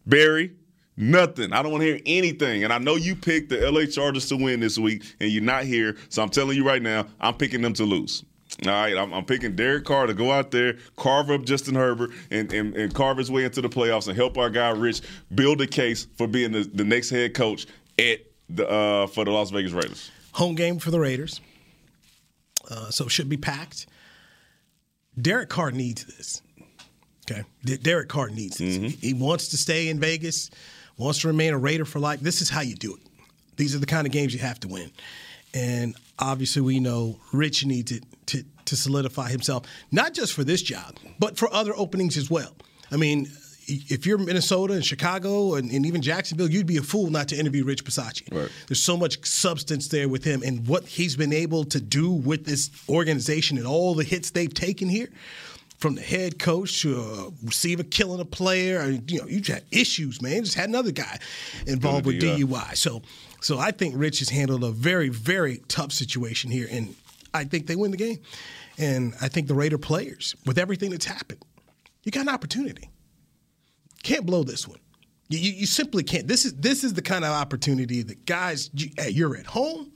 [0.07, 0.53] Barry,
[0.97, 1.53] nothing.
[1.53, 2.65] I don't want to hear anything.
[2.65, 5.65] And I know you picked the LA Chargers to win this week, and you're not
[5.65, 5.97] here.
[6.09, 8.25] So I'm telling you right now, I'm picking them to lose.
[8.67, 12.11] All right, I'm, I'm picking Derek Carr to go out there, carve up Justin Herbert,
[12.31, 15.03] and, and, and carve his way into the playoffs and help our guy Rich
[15.35, 17.67] build a case for being the, the next head coach
[17.99, 20.11] at the uh, for the Las Vegas Raiders.
[20.33, 21.41] Home game for the Raiders.
[22.71, 23.87] Uh, so it should be packed.
[25.21, 26.41] Derek Carr needs this.
[27.31, 27.43] Okay.
[27.65, 28.77] D- Derek Carr needs this.
[28.77, 28.87] Mm-hmm.
[28.87, 30.51] He, he wants to stay in Vegas,
[30.97, 32.21] wants to remain a Raider for life.
[32.21, 33.03] This is how you do it.
[33.57, 34.91] These are the kind of games you have to win.
[35.53, 40.63] And obviously, we know Rich needs it to, to solidify himself, not just for this
[40.63, 42.55] job, but for other openings as well.
[42.93, 43.29] I mean,
[43.71, 47.37] if you're Minnesota and Chicago and, and even Jacksonville, you'd be a fool not to
[47.37, 48.35] interview Rich Bisaccia.
[48.35, 48.51] Right.
[48.67, 52.45] There's so much substance there with him and what he's been able to do with
[52.45, 55.09] this organization and all the hits they've taken here.
[55.79, 59.65] From the head coach to a receiver killing a player, and, you know, you had
[59.71, 60.45] issues, man.
[60.45, 61.19] Just had another guy
[61.67, 62.41] involved with DUI.
[62.41, 62.77] DUI.
[62.77, 63.01] So,
[63.41, 66.95] so I think Rich has handled a very, very tough situation here, and
[67.33, 68.19] I think they win the game.
[68.77, 71.43] And I think the Raider players, with everything that's happened,
[72.03, 72.91] you got an opportunity.
[74.03, 74.79] Can't blow this one.
[75.29, 76.27] You, you, you simply can't.
[76.27, 79.93] This is this is the kind of opportunity that guys, you, hey, you're at home.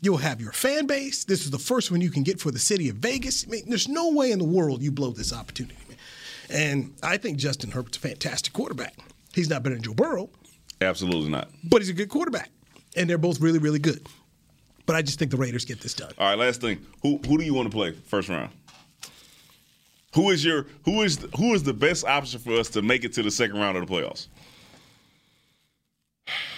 [0.00, 1.24] You'll have your fan base.
[1.24, 3.44] This is the first one you can get for the city of Vegas.
[3.46, 5.96] I mean, there's no way in the world you blow this opportunity, man.
[6.50, 8.94] And I think Justin Herbert's a fantastic quarterback.
[9.32, 10.28] He's not better than Joe Burrow,
[10.80, 11.50] Absolutely not.
[11.62, 12.50] but he's a good quarterback.
[12.96, 14.06] And they're both really, really good.
[14.86, 16.10] But I just think the Raiders get this done.
[16.18, 16.84] All right, last thing.
[17.02, 18.50] Who who do you want to play first round?
[20.14, 23.12] Who is your who is who is the best option for us to make it
[23.14, 24.28] to the second round of the playoffs?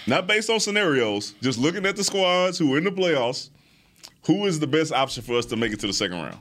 [0.06, 3.50] Not based on scenarios, just looking at the squads who are in the playoffs.
[4.26, 6.38] Who is the best option for us to make it to the second round?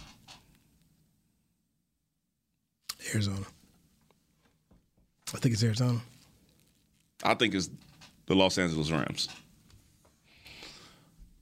[3.14, 3.46] Arizona.
[5.34, 6.00] I think it's Arizona.
[7.24, 7.70] I think it's
[8.26, 9.30] the Los Angeles Rams.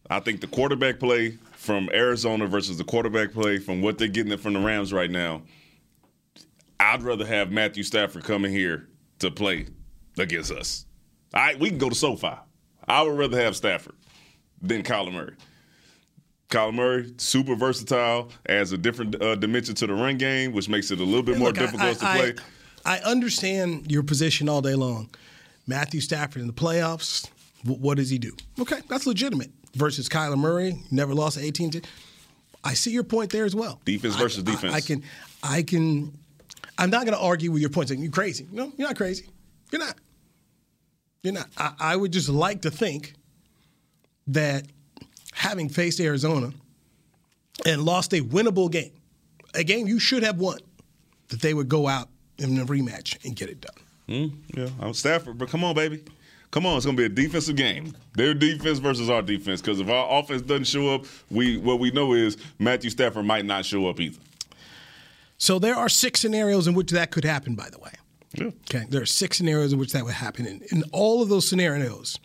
[0.09, 4.31] I think the quarterback play from Arizona versus the quarterback play from what they're getting
[4.31, 5.41] it from the Rams right now.
[6.81, 8.87] I'd rather have Matthew Stafford coming here
[9.19, 9.67] to play
[10.17, 10.85] against us.
[11.33, 12.33] All right, we can go to SoFi.
[12.87, 13.95] I would rather have Stafford
[14.61, 15.35] than Kyler Murray.
[16.49, 20.91] Kyler Murray, super versatile, adds a different uh, dimension to the run game, which makes
[20.91, 22.33] it a little bit more Look, difficult I, to play.
[22.83, 25.09] I, I understand your position all day long.
[25.67, 27.29] Matthew Stafford in the playoffs,
[27.63, 28.35] wh- what does he do?
[28.59, 29.51] Okay, that's legitimate.
[29.75, 31.71] Versus Kyler Murray, never lost at 18.
[31.71, 31.81] to-
[32.63, 33.79] I see your point there as well.
[33.85, 34.73] Defense versus I- defense.
[34.73, 35.03] I, can,
[35.43, 36.17] I can.
[36.81, 37.91] I'm not going to argue with your points.
[37.91, 38.47] you're crazy.
[38.51, 39.29] No, you're not crazy.
[39.71, 39.95] You're not.
[41.21, 41.47] You're not.
[41.55, 43.13] I, I would just like to think
[44.25, 44.65] that
[45.31, 46.51] having faced Arizona
[47.67, 48.93] and lost a winnable game,
[49.53, 50.57] a game you should have won,
[51.27, 52.09] that they would go out
[52.39, 53.75] in a rematch and get it done.
[54.09, 56.03] Mm, yeah, I'm Stafford, but come on, baby.
[56.49, 57.93] Come on, it's gonna be a defensive game.
[58.15, 59.61] Their defense versus our defense.
[59.61, 63.45] Because if our offense doesn't show up, we what we know is Matthew Stafford might
[63.45, 64.19] not show up either.
[65.41, 67.55] So there are six scenarios in which that could happen.
[67.55, 67.91] By the way,
[68.35, 68.51] yeah.
[68.69, 70.45] Okay, there are six scenarios in which that would happen.
[70.45, 72.19] In, in all of those scenarios,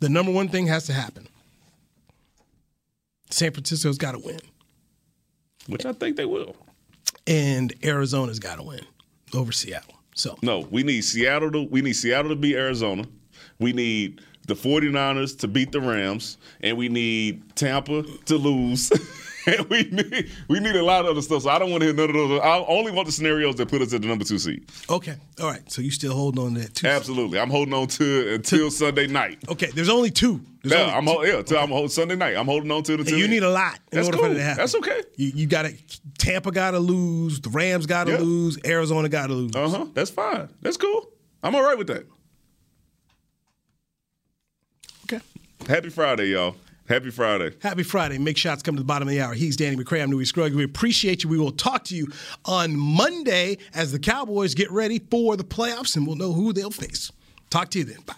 [0.00, 1.28] the number one thing has to happen.
[3.30, 4.40] San Francisco's got to win,
[5.68, 6.56] which I think they will,
[7.28, 8.84] and Arizona's got to win
[9.34, 9.94] over Seattle.
[10.16, 13.04] So no, we need Seattle to we need Seattle to beat Arizona.
[13.60, 18.90] We need the 49ers to beat the Rams, and we need Tampa to lose.
[19.70, 21.42] we need we need a lot of other stuff.
[21.42, 22.40] So I don't want to hear none of those.
[22.40, 24.68] I only want the scenarios that put us at the number two seed.
[24.90, 25.70] Okay, all right.
[25.70, 26.74] So you still holding on to that?
[26.74, 29.38] Two Absolutely, I'm holding on to it until Sunday night.
[29.48, 30.40] Okay, there's only two.
[30.62, 31.10] There's yeah, only I'm two.
[31.12, 32.36] Ho- yeah, till I'm holding Sunday night.
[32.36, 33.00] I'm holding on to the.
[33.00, 34.26] until And you need a lot in That's order cool.
[34.26, 34.58] for it to happen.
[34.58, 35.02] That's okay.
[35.16, 35.74] You, you got to
[36.18, 37.40] Tampa got to lose.
[37.40, 38.18] The Rams got to Yeah.
[38.18, 38.58] lose.
[38.64, 39.54] Arizona got to lose.
[39.54, 39.86] Uh huh.
[39.94, 40.48] That's fine.
[40.62, 41.08] That's cool.
[41.42, 42.06] I'm all right with that.
[45.04, 45.22] Okay.
[45.66, 46.56] Happy Friday, y'all.
[46.88, 47.54] Happy Friday.
[47.60, 48.16] Happy Friday.
[48.18, 49.34] Make shots come to the bottom of the hour.
[49.34, 50.02] He's Danny McCray.
[50.02, 50.54] I'm Newy Scruggs.
[50.54, 51.28] We appreciate you.
[51.28, 52.08] We will talk to you
[52.46, 56.70] on Monday as the Cowboys get ready for the playoffs, and we'll know who they'll
[56.70, 57.12] face.
[57.50, 58.00] Talk to you then.
[58.06, 58.14] Bye.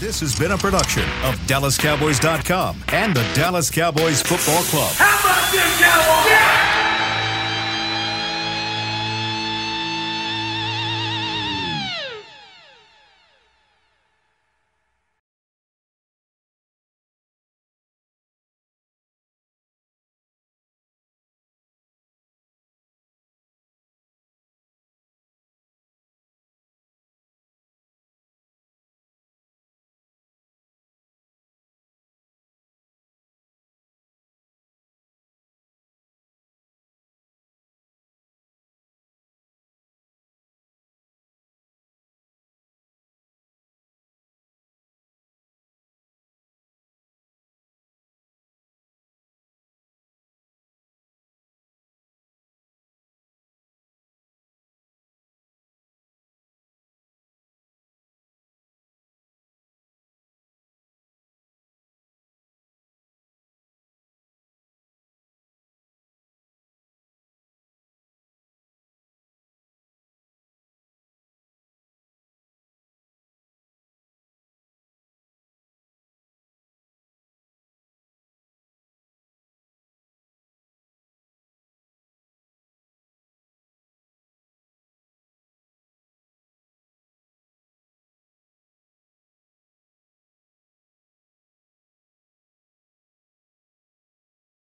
[0.00, 4.92] This has been a production of DallasCowboys.com and the Dallas Cowboys Football Club.
[4.96, 6.06] How about this, Cowboys?
[6.16, 6.21] Yeah!